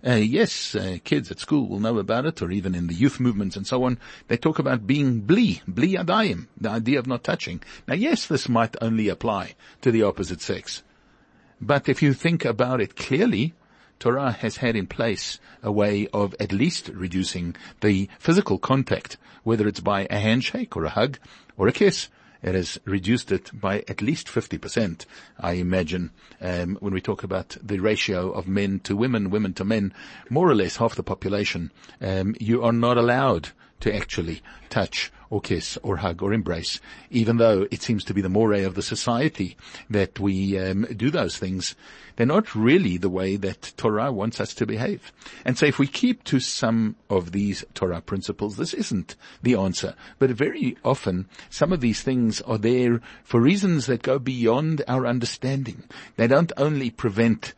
Uh, 0.06 0.14
yes, 0.14 0.76
uh, 0.76 0.98
kids 1.04 1.32
at 1.32 1.40
school 1.40 1.68
will 1.68 1.80
know 1.80 1.98
about 1.98 2.26
it, 2.26 2.42
or 2.42 2.52
even 2.52 2.76
in 2.76 2.88
the 2.88 2.94
youth 2.94 3.20
movements 3.20 3.56
and 3.56 3.66
so 3.66 3.84
on. 3.84 3.98
They 4.28 4.38
talk 4.38 4.60
about 4.60 4.86
being 4.86 5.22
bli, 5.22 5.62
bli 5.68 5.94
adayim, 5.96 6.48
the 6.60 6.70
idea 6.70 7.00
of 7.00 7.08
not 7.08 7.24
touching. 7.24 7.62
Now, 7.88 7.96
yes, 7.96 8.28
this 8.28 8.48
might 8.48 8.76
only 8.82 9.10
apply 9.10 9.56
to 9.82 9.92
the 9.92 10.04
opposite 10.04 10.42
sex, 10.42 10.84
but 11.60 11.90
if 11.90 12.02
you 12.04 12.14
think 12.14 12.46
about 12.46 12.82
it 12.82 12.96
clearly, 12.96 13.54
Torah 14.00 14.32
has 14.32 14.58
had 14.58 14.76
in 14.76 14.86
place 14.86 15.40
a 15.64 15.72
way 15.72 16.08
of 16.14 16.36
at 16.40 16.52
least 16.52 16.90
reducing 16.90 17.56
the 17.82 18.08
physical 18.20 18.60
contact, 18.60 19.18
whether 19.44 19.68
it's 19.68 19.80
by 19.80 20.06
a 20.10 20.20
handshake 20.20 20.78
or 20.78 20.86
a 20.86 20.90
hug 20.90 21.18
or 21.58 21.68
a 21.68 21.72
kiss. 21.72 22.10
It 22.44 22.56
has 22.56 22.80
reduced 22.86 23.32
it 23.32 23.50
by 23.54 23.84
at 23.88 24.02
least 24.02 24.28
50%, 24.28 25.06
I 25.40 25.54
imagine, 25.54 26.12
um, 26.42 26.78
when 26.80 26.94
we 26.94 27.02
talk 27.02 27.24
about 27.24 27.58
the 27.62 27.80
ratio 27.80 28.32
of 28.32 28.48
men 28.48 28.80
to 28.82 28.96
women, 28.96 29.30
women 29.30 29.54
to 29.56 29.66
men, 29.66 29.94
more 30.30 30.50
or 30.50 30.56
less 30.56 30.78
half 30.78 30.96
the 30.96 31.04
population, 31.04 31.72
um, 32.02 32.36
you 32.40 32.64
are 32.64 32.74
not 32.74 32.98
allowed 32.98 33.50
to 33.80 33.96
actually 33.96 34.42
touch 34.70 35.12
or 35.30 35.42
kiss 35.42 35.78
or 35.84 35.98
hug 35.98 36.22
or 36.22 36.34
embrace, 36.34 36.80
even 37.10 37.38
though 37.38 37.68
it 37.70 37.82
seems 37.82 38.04
to 38.06 38.14
be 38.14 38.22
the 38.22 38.30
moray 38.30 38.64
of 38.64 38.76
the 38.76 38.82
society 38.82 39.58
that 39.90 40.20
we 40.20 40.58
um, 40.58 40.84
do 40.96 41.10
those 41.10 41.38
things. 41.38 41.76
They're 42.16 42.26
not 42.26 42.56
really 42.56 42.98
the 42.98 43.10
way 43.10 43.36
that 43.36 43.74
Torah 43.78 44.12
wants 44.12 44.40
us 44.40 44.54
to 44.56 44.66
behave. 44.66 45.12
And 45.46 45.58
so 45.58 45.66
if 45.66 45.78
we 45.78 45.88
keep 45.88 46.24
to 46.26 46.40
some 46.40 46.96
of 47.10 47.32
these 47.32 47.64
Torah 47.74 48.02
principles, 48.02 48.58
this 48.58 48.74
isn't 48.74 49.16
the 49.44 49.56
answer. 49.56 49.96
But 50.18 50.32
very 50.32 50.78
often, 50.84 51.28
some 51.50 51.72
of 51.72 51.82
these 51.82 52.02
things 52.02 52.42
are 52.42 52.58
there 52.58 53.02
for 53.24 53.40
reasons 53.40 53.86
that 53.86 54.02
go 54.02 54.20
beyond 54.20 54.84
our 54.88 55.06
understanding. 55.06 55.84
They 56.16 56.28
don't 56.28 56.52
only 56.58 56.90
prevent 56.90 57.54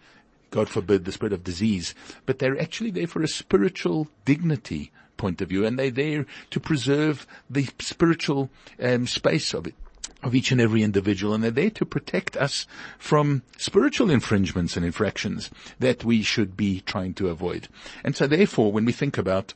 God 0.52 0.68
forbid, 0.68 1.06
the 1.06 1.12
spread 1.12 1.32
of 1.32 1.44
disease, 1.44 1.94
but 2.26 2.40
they're 2.40 2.60
actually 2.60 2.90
there 2.90 3.06
for 3.06 3.22
a 3.22 3.28
spiritual 3.28 4.08
dignity 4.26 4.92
point 5.20 5.42
of 5.42 5.50
view, 5.50 5.66
and 5.66 5.78
they're 5.78 5.92
there 5.92 6.26
to 6.50 6.60
preserve 6.60 7.28
the 7.48 7.68
spiritual 7.78 8.50
um, 8.82 9.06
space 9.06 9.54
of 9.54 9.68
it 9.68 9.76
of 10.22 10.36
each 10.36 10.52
and 10.52 10.60
every 10.60 10.84
individual 10.84 11.34
and 11.34 11.44
they're 11.44 11.52
there 11.52 11.70
to 11.70 11.86
protect 11.86 12.36
us 12.36 12.68
from 12.98 13.42
spiritual 13.58 14.10
infringements 14.10 14.76
and 14.76 14.86
infractions 14.86 15.50
that 15.80 16.04
we 16.04 16.22
should 16.22 16.58
be 16.58 16.82
trying 16.82 17.14
to 17.14 17.30
avoid. 17.30 17.68
And 18.04 18.16
so 18.16 18.28
therefore 18.28 18.72
when 18.72 18.86
we 18.86 18.92
think 18.92 19.18
about 19.18 19.54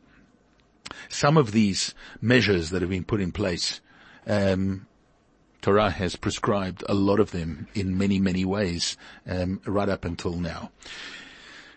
some 1.10 1.38
of 1.38 1.52
these 1.52 1.94
measures 2.22 2.70
that 2.70 2.82
have 2.82 2.90
been 2.90 3.04
put 3.04 3.20
in 3.20 3.32
place, 3.32 3.82
um, 4.26 4.88
Torah 5.62 5.90
has 5.90 6.16
prescribed 6.16 6.84
a 6.88 6.94
lot 6.94 7.20
of 7.20 7.32
them 7.32 7.68
in 7.74 7.98
many, 7.98 8.20
many 8.20 8.46
ways, 8.46 8.98
um, 9.28 9.62
right 9.66 9.90
up 9.90 10.04
until 10.06 10.34
now. 10.34 10.72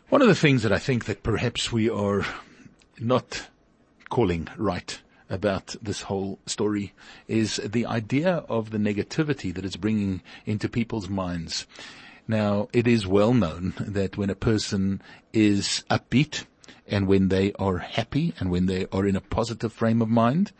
One 0.08 0.22
of 0.22 0.28
the 0.28 0.34
things 0.34 0.62
that 0.62 0.72
I 0.72 0.78
think 0.78 1.04
that 1.06 1.22
perhaps 1.22 1.72
we 1.72 1.88
are 1.88 2.24
not 2.98 3.46
calling 4.08 4.48
right 4.56 5.00
about 5.28 5.74
this 5.82 6.02
whole 6.02 6.38
story 6.46 6.92
is 7.26 7.56
the 7.64 7.86
idea 7.86 8.44
of 8.48 8.70
the 8.70 8.78
negativity 8.78 9.52
that 9.52 9.64
it's 9.64 9.76
bringing 9.76 10.22
into 10.44 10.68
people's 10.68 11.08
minds. 11.08 11.66
Now, 12.28 12.68
it 12.72 12.86
is 12.86 13.06
well 13.06 13.34
known 13.34 13.74
that 13.78 14.16
when 14.16 14.30
a 14.30 14.34
person 14.34 15.00
is 15.32 15.84
upbeat 15.90 16.44
and 16.88 17.06
when 17.06 17.28
they 17.28 17.52
are 17.54 17.78
happy 17.78 18.34
and 18.38 18.50
when 18.50 18.66
they 18.66 18.86
are 18.92 19.06
in 19.06 19.16
a 19.16 19.20
positive 19.20 19.72
frame 19.72 20.02
of 20.02 20.08
mind, 20.08 20.52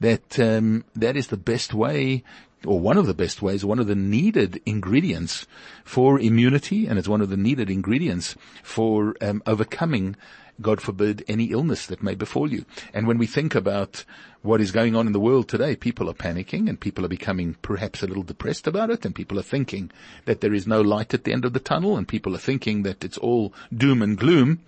that 0.00 0.38
um, 0.38 0.84
that 0.94 1.16
is 1.16 1.28
the 1.28 1.36
best 1.36 1.74
way 1.74 2.24
or 2.66 2.80
one 2.80 2.96
of 2.96 3.06
the 3.06 3.14
best 3.14 3.42
ways, 3.42 3.64
one 3.64 3.78
of 3.78 3.86
the 3.86 3.94
needed 3.94 4.60
ingredients 4.66 5.46
for 5.84 6.18
immunity, 6.18 6.86
and 6.86 6.98
it's 6.98 7.08
one 7.08 7.20
of 7.20 7.30
the 7.30 7.36
needed 7.36 7.70
ingredients 7.70 8.34
for 8.62 9.14
um, 9.20 9.42
overcoming, 9.46 10.16
God 10.60 10.80
forbid, 10.80 11.24
any 11.28 11.46
illness 11.46 11.86
that 11.86 12.02
may 12.02 12.14
befall 12.14 12.52
you. 12.52 12.64
And 12.94 13.06
when 13.06 13.18
we 13.18 13.26
think 13.26 13.54
about 13.54 14.04
what 14.42 14.60
is 14.60 14.72
going 14.72 14.96
on 14.96 15.06
in 15.06 15.12
the 15.12 15.20
world 15.20 15.48
today, 15.48 15.76
people 15.76 16.10
are 16.10 16.14
panicking 16.14 16.68
and 16.68 16.78
people 16.78 17.04
are 17.04 17.08
becoming 17.08 17.54
perhaps 17.62 18.02
a 18.02 18.06
little 18.06 18.22
depressed 18.22 18.66
about 18.66 18.90
it, 18.90 19.04
and 19.04 19.14
people 19.14 19.38
are 19.38 19.42
thinking 19.42 19.90
that 20.24 20.40
there 20.40 20.54
is 20.54 20.66
no 20.66 20.80
light 20.80 21.14
at 21.14 21.24
the 21.24 21.32
end 21.32 21.44
of 21.44 21.52
the 21.52 21.60
tunnel, 21.60 21.96
and 21.96 22.08
people 22.08 22.34
are 22.34 22.38
thinking 22.38 22.82
that 22.82 23.04
it's 23.04 23.18
all 23.18 23.52
doom 23.74 24.02
and 24.02 24.18
gloom. 24.18 24.60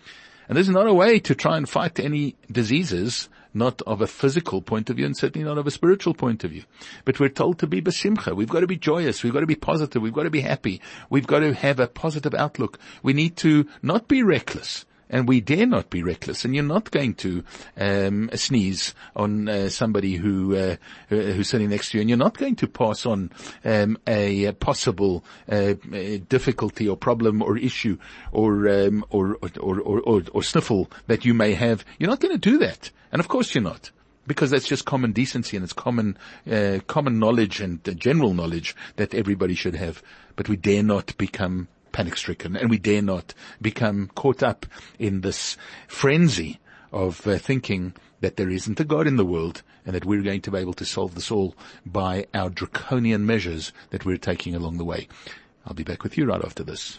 And 0.49 0.57
there's 0.57 0.69
not 0.69 0.87
a 0.87 0.95
way 0.95 1.21
to 1.21 1.35
try 1.35 1.57
and 1.57 1.69
fight 1.69 1.99
any 1.99 2.37
diseases 2.51 3.29
not 3.55 3.81
of 3.83 4.01
a 4.01 4.07
physical 4.07 4.61
point 4.61 4.91
of 4.91 4.97
view 4.97 5.07
and 5.07 5.17
certainly 5.17 5.47
not 5.47 5.59
of 5.59 5.67
a 5.67 5.71
spiritual 5.71 6.13
point 6.13 6.45
of 6.45 6.51
view. 6.51 6.65
But 7.05 7.21
we're 7.21 7.29
told 7.29 7.61
to 7.61 7.67
be 7.67 7.81
besimcha. 7.81 8.35
We've 8.35 8.49
got 8.49 8.61
to 8.61 8.67
be 8.67 8.77
joyous. 8.77 9.23
We've 9.23 9.33
got 9.33 9.41
to 9.41 9.47
be 9.47 9.55
positive. 9.55 10.03
We've 10.03 10.13
got 10.13 10.25
to 10.25 10.31
be 10.31 10.41
happy. 10.41 10.81
We've 11.09 11.27
got 11.27 11.41
to 11.41 11.55
have 11.55 11.79
a 11.79 11.87
positive 11.87 12.35
outlook. 12.35 12.79
We 13.03 13.13
need 13.13 13.37
to 13.39 13.67
not 13.83 14.09
be 14.09 14.23
reckless. 14.23 14.85
And 15.15 15.29
we 15.29 15.41
dare 15.41 15.65
not 15.65 15.91
be 15.91 16.03
reckless. 16.03 16.45
And 16.45 16.57
you're 16.57 16.65
not 16.65 16.91
going 16.91 17.15
to 17.15 17.45
um, 17.77 18.31
sneeze 18.35 18.95
on 19.15 19.49
uh, 19.49 19.69
somebody 19.69 20.17
who 20.17 20.57
uh, 20.57 20.77
who's 21.09 21.49
sitting 21.49 21.71
next 21.71 21.91
to 21.91 21.99
you, 21.99 22.01
and 22.01 22.11
you're 22.11 22.19
not 22.19 22.37
going 22.37 22.57
to 22.57 22.67
pass 22.67 23.07
on 23.07 23.31
um, 23.65 23.97
a, 24.09 24.51
possible 24.55 25.25
uh, 25.49 25.75
difficulty 26.29 26.89
or 26.89 26.97
problem 26.97 27.43
or 27.43 27.57
issue 27.57 27.97
or, 28.33 28.69
um, 28.69 29.05
or, 29.11 29.39
or, 29.61 29.81
or, 29.81 30.23
or 30.33 30.43
sniffle 30.43 30.91
that 31.07 31.25
you 31.25 31.33
may 31.33 31.55
have. 31.55 31.85
You're 32.01 32.11
not 32.11 32.19
going 32.19 32.35
to 32.35 32.51
do 32.51 32.59
that. 32.59 32.91
And 33.13 33.21
of 33.21 33.29
course 33.29 33.55
you're 33.55 33.63
not. 33.63 33.93
Because 34.27 34.51
that's 34.51 34.67
just 34.67 34.85
common 34.85 35.13
decency 35.13 35.57
and 35.57 35.63
it's 35.63 35.73
common, 35.73 36.19
uh, 36.51 36.81
common 36.89 37.21
knowledge 37.21 37.61
and 37.61 37.87
uh, 37.89 37.93
general 37.93 38.35
knowledge 38.35 38.75
that 38.97 39.15
everybody 39.15 39.55
should 39.55 39.77
have. 39.77 40.03
But 40.35 40.49
we 40.49 40.57
dare 40.57 40.83
not 40.83 41.17
become 41.19 41.69
panic 41.95 42.17
stricken 42.17 42.57
and 42.57 42.69
we 42.69 42.77
dare 42.77 43.01
not 43.01 43.33
become 43.63 44.11
caught 44.17 44.43
up 44.43 44.67
in 44.99 45.21
this 45.21 45.57
frenzy 45.87 46.59
of 46.93 47.25
uh, 47.27 47.39
thinking 47.39 47.95
that 48.21 48.37
there 48.37 48.51
isn't 48.51 48.81
a 48.81 48.85
God 48.85 49.07
in 49.07 49.17
the 49.17 49.25
world 49.25 49.63
and 49.87 49.95
that 49.95 50.05
we're 50.05 50.23
going 50.23 50.41
to 50.41 50.51
be 50.51 50.59
able 50.59 50.73
to 50.75 50.85
solve 50.85 51.15
this 51.15 51.31
all 51.31 51.55
by 51.87 52.27
our 52.35 52.51
draconian 52.51 53.25
measures 53.25 53.73
that 53.91 54.05
we're 54.05 54.17
taking 54.17 54.57
along 54.57 54.77
the 54.77 54.85
way. 54.85 55.07
I'll 55.67 55.75
be 55.75 55.85
back 55.85 56.03
with 56.03 56.19
you 56.19 56.27
right 56.27 56.45
after 56.45 56.65
this. 56.65 56.99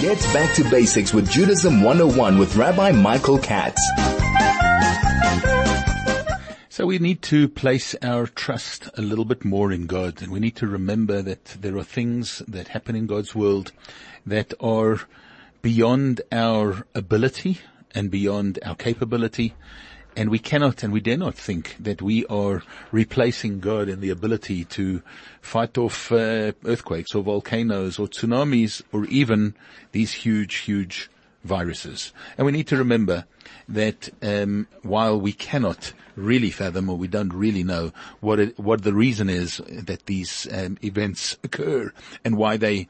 Get 0.00 0.18
back 0.32 0.54
to 0.56 0.70
basics 0.70 1.12
with 1.12 1.28
Judaism 1.28 1.82
101 1.82 2.38
with 2.38 2.54
Rabbi 2.56 2.92
Michael 2.92 3.38
Katz. 3.38 4.21
So 6.72 6.86
we 6.86 6.98
need 6.98 7.20
to 7.24 7.50
place 7.50 7.94
our 8.00 8.26
trust 8.26 8.88
a 8.96 9.02
little 9.02 9.26
bit 9.26 9.44
more 9.44 9.70
in 9.70 9.86
God 9.86 10.22
and 10.22 10.32
we 10.32 10.40
need 10.40 10.56
to 10.56 10.66
remember 10.66 11.20
that 11.20 11.44
there 11.60 11.76
are 11.76 11.84
things 11.84 12.42
that 12.48 12.68
happen 12.68 12.96
in 12.96 13.04
God's 13.06 13.34
world 13.34 13.72
that 14.24 14.54
are 14.58 15.02
beyond 15.60 16.22
our 16.32 16.86
ability 16.94 17.60
and 17.94 18.10
beyond 18.10 18.58
our 18.64 18.74
capability 18.74 19.52
and 20.16 20.30
we 20.30 20.38
cannot 20.38 20.82
and 20.82 20.94
we 20.94 21.00
dare 21.00 21.18
not 21.18 21.34
think 21.34 21.76
that 21.78 22.00
we 22.00 22.24
are 22.28 22.62
replacing 22.90 23.60
God 23.60 23.90
in 23.90 24.00
the 24.00 24.08
ability 24.08 24.64
to 24.64 25.02
fight 25.42 25.76
off 25.76 26.10
uh, 26.10 26.52
earthquakes 26.64 27.14
or 27.14 27.22
volcanoes 27.22 27.98
or 27.98 28.06
tsunamis 28.06 28.80
or 28.92 29.04
even 29.04 29.54
these 29.92 30.14
huge, 30.14 30.54
huge 30.54 31.10
viruses. 31.44 32.12
And 32.36 32.46
we 32.46 32.52
need 32.52 32.66
to 32.68 32.76
remember 32.76 33.24
that 33.68 34.08
um, 34.22 34.66
while 34.82 35.20
we 35.20 35.32
cannot 35.32 35.92
really 36.16 36.50
fathom 36.50 36.88
or 36.88 36.96
we 36.96 37.08
don't 37.08 37.32
really 37.32 37.64
know 37.64 37.92
what 38.20 38.38
it, 38.38 38.58
what 38.58 38.82
the 38.82 38.92
reason 38.92 39.30
is 39.30 39.58
that 39.68 40.06
these 40.06 40.46
um, 40.52 40.76
events 40.84 41.36
occur 41.42 41.92
and 42.24 42.36
why 42.36 42.56
they 42.56 42.88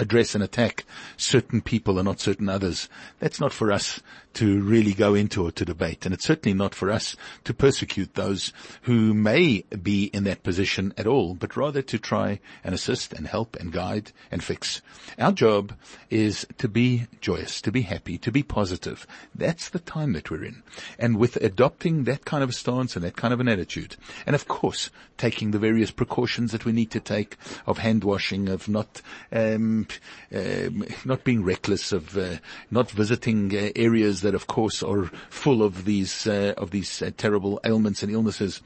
address 0.00 0.34
and 0.34 0.42
attack 0.42 0.84
certain 1.16 1.60
people 1.60 1.98
and 1.98 2.06
not 2.06 2.20
certain 2.20 2.48
others. 2.48 2.88
That's 3.18 3.40
not 3.40 3.52
for 3.52 3.70
us 3.70 4.00
to 4.34 4.60
really 4.60 4.94
go 4.94 5.14
into 5.14 5.44
or 5.44 5.50
to 5.50 5.64
debate. 5.64 6.04
And 6.04 6.14
it's 6.14 6.24
certainly 6.24 6.56
not 6.56 6.74
for 6.74 6.90
us 6.90 7.16
to 7.44 7.52
persecute 7.52 8.14
those 8.14 8.52
who 8.82 9.12
may 9.12 9.64
be 9.82 10.04
in 10.04 10.24
that 10.24 10.42
position 10.42 10.94
at 10.96 11.06
all, 11.06 11.34
but 11.34 11.56
rather 11.56 11.82
to 11.82 11.98
try 11.98 12.38
and 12.62 12.74
assist 12.74 13.12
and 13.12 13.26
help 13.26 13.56
and 13.56 13.72
guide 13.72 14.12
and 14.30 14.42
fix. 14.42 14.82
Our 15.18 15.32
job 15.32 15.74
is 16.10 16.46
to 16.58 16.68
be 16.68 17.06
joyous, 17.20 17.60
to 17.62 17.72
be 17.72 17.82
happy, 17.82 18.18
to 18.18 18.30
be 18.30 18.42
positive. 18.42 19.06
That's 19.34 19.68
the 19.68 19.80
time 19.80 20.12
that 20.12 20.30
we're 20.30 20.44
in. 20.44 20.62
And 20.98 21.18
with 21.18 21.36
adopting 21.36 22.04
that 22.04 22.24
kind 22.24 22.42
of 22.42 22.50
a 22.50 22.54
stance 22.54 22.94
and 22.94 23.04
that 23.04 23.16
kind 23.16 23.34
of 23.34 23.40
an 23.40 23.48
attitude, 23.48 23.96
and 24.26 24.34
of 24.34 24.46
course, 24.46 24.90
taking 25.18 25.50
the 25.50 25.58
various 25.58 25.90
precautions 25.90 26.52
that 26.52 26.64
we 26.64 26.72
need 26.72 26.90
to 26.92 27.00
take 27.00 27.36
of 27.66 27.78
hand 27.78 28.04
washing, 28.04 28.48
of 28.48 28.68
not, 28.68 29.02
um, 29.32 29.86
uh, 30.34 30.70
not 31.04 31.24
being 31.24 31.42
reckless, 31.42 31.92
of 31.92 32.16
uh, 32.16 32.36
not 32.70 32.90
visiting 32.90 33.54
uh, 33.56 33.70
areas 33.76 34.20
that 34.22 34.34
of 34.34 34.46
course 34.46 34.82
are 34.82 35.06
full 35.28 35.62
of 35.62 35.84
these, 35.84 36.26
uh, 36.26 36.54
of 36.56 36.70
these 36.70 37.02
terrible 37.16 37.60
ailments 37.64 38.02
and 38.02 38.12
illnesses. 38.12 38.62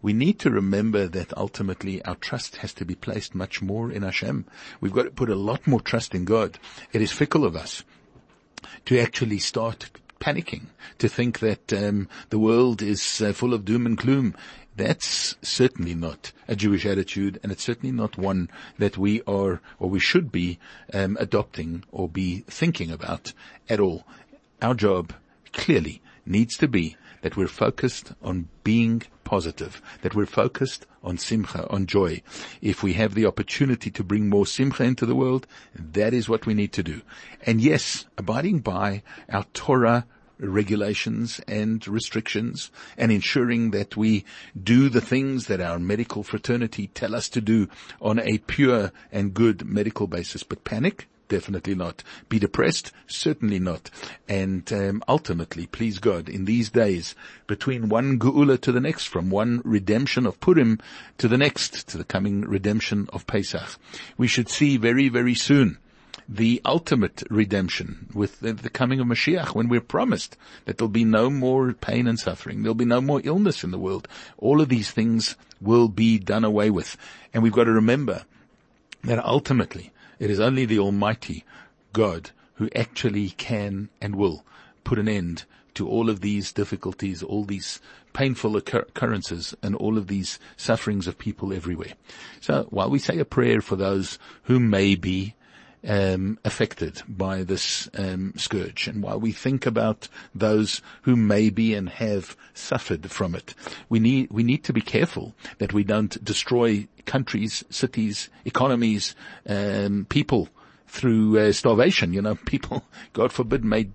We 0.00 0.12
need 0.12 0.38
to 0.40 0.50
remember 0.50 1.08
that 1.08 1.36
ultimately 1.36 2.04
our 2.04 2.14
trust 2.14 2.56
has 2.56 2.72
to 2.74 2.84
be 2.84 2.94
placed 2.94 3.34
much 3.34 3.60
more 3.60 3.90
in 3.90 4.02
Hashem. 4.02 4.46
We've 4.80 4.92
got 4.92 5.04
to 5.04 5.10
put 5.10 5.28
a 5.28 5.34
lot 5.34 5.66
more 5.66 5.80
trust 5.80 6.14
in 6.14 6.24
God. 6.24 6.58
It 6.92 7.02
is 7.02 7.10
fickle 7.10 7.44
of 7.44 7.56
us 7.56 7.82
to 8.86 8.98
actually 8.98 9.38
start 9.38 9.90
panicking, 10.20 10.66
to 10.98 11.08
think 11.08 11.40
that 11.40 11.72
um, 11.72 12.08
the 12.30 12.38
world 12.38 12.82
is 12.82 13.20
uh, 13.20 13.32
full 13.32 13.54
of 13.54 13.64
doom 13.64 13.86
and 13.86 13.96
gloom. 13.96 14.34
That's 14.78 15.34
certainly 15.42 15.96
not 15.96 16.30
a 16.46 16.54
Jewish 16.54 16.86
attitude, 16.86 17.40
and 17.42 17.50
it's 17.50 17.64
certainly 17.64 17.90
not 17.90 18.16
one 18.16 18.48
that 18.78 18.96
we 18.96 19.22
are 19.22 19.60
or 19.80 19.90
we 19.90 19.98
should 19.98 20.30
be 20.30 20.60
um, 20.94 21.16
adopting 21.18 21.82
or 21.90 22.08
be 22.08 22.44
thinking 22.46 22.92
about 22.92 23.32
at 23.68 23.80
all 23.80 24.06
our 24.62 24.74
job 24.74 25.12
clearly 25.52 26.00
needs 26.24 26.56
to 26.58 26.68
be 26.68 26.96
that 27.22 27.36
we're 27.36 27.48
focused 27.48 28.12
on 28.22 28.48
being 28.62 29.02
positive, 29.24 29.82
that 30.02 30.14
we're 30.14 30.26
focused 30.26 30.86
on 31.02 31.18
simcha, 31.18 31.68
on 31.70 31.86
joy. 31.86 32.22
If 32.62 32.84
we 32.84 32.92
have 32.92 33.14
the 33.14 33.26
opportunity 33.26 33.90
to 33.90 34.04
bring 34.04 34.28
more 34.28 34.46
simcha 34.46 34.84
into 34.84 35.06
the 35.06 35.16
world, 35.16 35.48
that 35.74 36.14
is 36.14 36.28
what 36.28 36.46
we 36.46 36.54
need 36.54 36.72
to 36.74 36.84
do. 36.84 37.02
And 37.44 37.60
yes, 37.60 38.06
abiding 38.16 38.60
by 38.60 39.02
our 39.28 39.44
Torah 39.54 40.06
regulations 40.38 41.40
and 41.46 41.86
restrictions 41.86 42.70
and 42.96 43.10
ensuring 43.10 43.70
that 43.72 43.96
we 43.96 44.24
do 44.60 44.88
the 44.88 45.00
things 45.00 45.46
that 45.46 45.60
our 45.60 45.78
medical 45.78 46.22
fraternity 46.22 46.88
tell 46.88 47.14
us 47.14 47.28
to 47.28 47.40
do 47.40 47.68
on 48.00 48.18
a 48.20 48.38
pure 48.38 48.92
and 49.12 49.34
good 49.34 49.66
medical 49.66 50.06
basis. 50.06 50.42
But 50.42 50.64
panic? 50.64 51.08
Definitely 51.28 51.74
not. 51.74 52.02
Be 52.30 52.38
depressed? 52.38 52.90
Certainly 53.06 53.58
not. 53.58 53.90
And 54.28 54.72
um, 54.72 55.02
ultimately, 55.06 55.66
please 55.66 55.98
God, 55.98 56.28
in 56.28 56.46
these 56.46 56.70
days, 56.70 57.14
between 57.46 57.90
one 57.90 58.18
Geula 58.18 58.58
to 58.62 58.72
the 58.72 58.80
next, 58.80 59.04
from 59.04 59.28
one 59.28 59.60
redemption 59.62 60.26
of 60.26 60.40
Purim 60.40 60.80
to 61.18 61.28
the 61.28 61.36
next, 61.36 61.86
to 61.88 61.98
the 61.98 62.04
coming 62.04 62.42
redemption 62.42 63.10
of 63.12 63.26
Pesach, 63.26 63.76
we 64.16 64.26
should 64.26 64.48
see 64.48 64.78
very, 64.78 65.10
very 65.10 65.34
soon 65.34 65.76
the 66.28 66.60
ultimate 66.64 67.22
redemption 67.30 68.06
with 68.12 68.40
the, 68.40 68.52
the, 68.52 68.68
coming 68.68 69.00
of 69.00 69.06
Mashiach 69.06 69.54
when 69.54 69.68
we're 69.68 69.80
promised 69.80 70.36
that 70.66 70.76
there'll 70.76 70.88
be 70.90 71.04
no 71.04 71.30
more 71.30 71.72
pain 71.72 72.06
and 72.06 72.18
suffering. 72.18 72.62
There'll 72.62 72.74
be 72.74 72.84
no 72.84 73.00
more 73.00 73.22
illness 73.24 73.64
in 73.64 73.70
the 73.70 73.78
world. 73.78 74.06
All 74.36 74.60
of 74.60 74.68
these 74.68 74.90
things 74.90 75.36
will 75.60 75.88
be 75.88 76.18
done 76.18 76.44
away 76.44 76.68
with. 76.68 76.98
And 77.32 77.42
we've 77.42 77.52
got 77.52 77.64
to 77.64 77.72
remember 77.72 78.24
that 79.04 79.24
ultimately 79.24 79.90
it 80.18 80.30
is 80.30 80.38
only 80.38 80.66
the 80.66 80.78
Almighty 80.78 81.44
God 81.94 82.30
who 82.54 82.68
actually 82.76 83.30
can 83.30 83.88
and 84.00 84.14
will 84.14 84.44
put 84.84 84.98
an 84.98 85.08
end 85.08 85.44
to 85.74 85.88
all 85.88 86.10
of 86.10 86.20
these 86.20 86.52
difficulties, 86.52 87.22
all 87.22 87.44
these 87.44 87.80
painful 88.12 88.56
occurrences 88.56 89.54
and 89.62 89.76
all 89.76 89.96
of 89.96 90.08
these 90.08 90.38
sufferings 90.56 91.06
of 91.06 91.16
people 91.16 91.52
everywhere. 91.52 91.92
So 92.40 92.66
while 92.70 92.90
we 92.90 92.98
say 92.98 93.18
a 93.18 93.24
prayer 93.24 93.60
for 93.60 93.76
those 93.76 94.18
who 94.42 94.58
may 94.58 94.94
be 94.96 95.34
um, 95.86 96.38
affected 96.44 97.02
by 97.08 97.42
this 97.42 97.88
um, 97.96 98.32
scourge, 98.36 98.88
and 98.88 99.02
while 99.02 99.20
we 99.20 99.32
think 99.32 99.66
about 99.66 100.08
those 100.34 100.82
who 101.02 101.16
may 101.16 101.50
be 101.50 101.74
and 101.74 101.88
have 101.88 102.36
suffered 102.54 103.10
from 103.10 103.34
it, 103.34 103.54
we 103.88 103.98
need 103.98 104.28
we 104.30 104.42
need 104.42 104.64
to 104.64 104.72
be 104.72 104.80
careful 104.80 105.34
that 105.58 105.72
we 105.72 105.84
don't 105.84 106.22
destroy 106.24 106.86
countries, 107.06 107.64
cities, 107.70 108.28
economies, 108.44 109.14
um, 109.46 110.06
people 110.08 110.48
through 110.86 111.38
uh, 111.38 111.52
starvation. 111.52 112.12
You 112.12 112.22
know, 112.22 112.34
people, 112.46 112.84
God 113.12 113.32
forbid, 113.32 113.64
may 113.64 113.88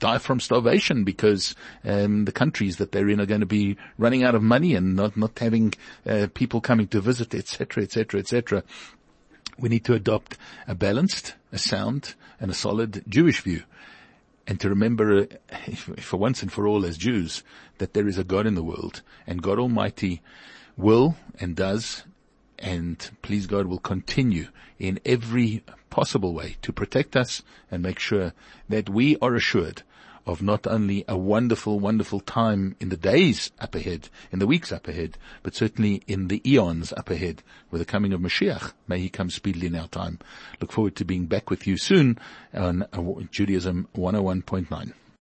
die 0.00 0.18
from 0.18 0.40
starvation 0.40 1.04
because 1.04 1.54
um, 1.84 2.24
the 2.24 2.32
countries 2.32 2.76
that 2.76 2.92
they're 2.92 3.08
in 3.08 3.20
are 3.20 3.26
going 3.26 3.40
to 3.40 3.46
be 3.46 3.76
running 3.96 4.22
out 4.24 4.34
of 4.34 4.42
money 4.42 4.74
and 4.74 4.96
not 4.96 5.16
not 5.16 5.38
having 5.38 5.72
uh, 6.06 6.26
people 6.34 6.60
coming 6.60 6.88
to 6.88 7.00
visit, 7.00 7.34
etc., 7.34 7.84
etc., 7.84 8.20
etc. 8.20 8.62
We 9.58 9.68
need 9.68 9.84
to 9.84 9.94
adopt 9.94 10.36
a 10.66 10.74
balanced, 10.74 11.34
a 11.52 11.58
sound, 11.58 12.14
and 12.40 12.50
a 12.50 12.54
solid 12.54 13.04
Jewish 13.08 13.40
view. 13.40 13.62
And 14.46 14.60
to 14.60 14.68
remember, 14.68 15.22
uh, 15.22 15.56
for 15.76 16.16
once 16.18 16.42
and 16.42 16.52
for 16.52 16.66
all 16.66 16.84
as 16.84 16.98
Jews, 16.98 17.42
that 17.78 17.94
there 17.94 18.08
is 18.08 18.18
a 18.18 18.24
God 18.24 18.46
in 18.46 18.54
the 18.54 18.64
world 18.64 19.02
and 19.26 19.42
God 19.42 19.58
Almighty 19.58 20.20
will 20.76 21.16
and 21.40 21.56
does 21.56 22.04
and 22.58 23.10
please 23.22 23.46
God 23.46 23.66
will 23.66 23.78
continue 23.78 24.48
in 24.78 25.00
every 25.04 25.62
possible 25.90 26.32
way 26.32 26.56
to 26.62 26.72
protect 26.72 27.16
us 27.16 27.42
and 27.70 27.82
make 27.82 27.98
sure 27.98 28.32
that 28.68 28.88
we 28.88 29.16
are 29.18 29.34
assured 29.34 29.82
of 30.26 30.42
not 30.42 30.66
only 30.66 31.04
a 31.06 31.16
wonderful, 31.16 31.78
wonderful 31.78 32.20
time 32.20 32.76
in 32.80 32.88
the 32.88 32.96
days 32.96 33.50
up 33.60 33.74
ahead, 33.74 34.08
in 34.32 34.38
the 34.38 34.46
weeks 34.46 34.72
up 34.72 34.88
ahead, 34.88 35.18
but 35.42 35.54
certainly 35.54 36.02
in 36.06 36.28
the 36.28 36.40
eons 36.50 36.92
up 36.94 37.10
ahead 37.10 37.42
with 37.70 37.80
the 37.80 37.84
coming 37.84 38.12
of 38.12 38.20
Mashiach. 38.20 38.72
May 38.88 39.00
he 39.00 39.08
come 39.08 39.30
speedily 39.30 39.66
in 39.66 39.76
our 39.76 39.88
time. 39.88 40.18
Look 40.60 40.72
forward 40.72 40.96
to 40.96 41.04
being 41.04 41.26
back 41.26 41.50
with 41.50 41.66
you 41.66 41.76
soon 41.76 42.18
on 42.52 42.86
Judaism 43.30 43.88
101.9. 43.94 44.92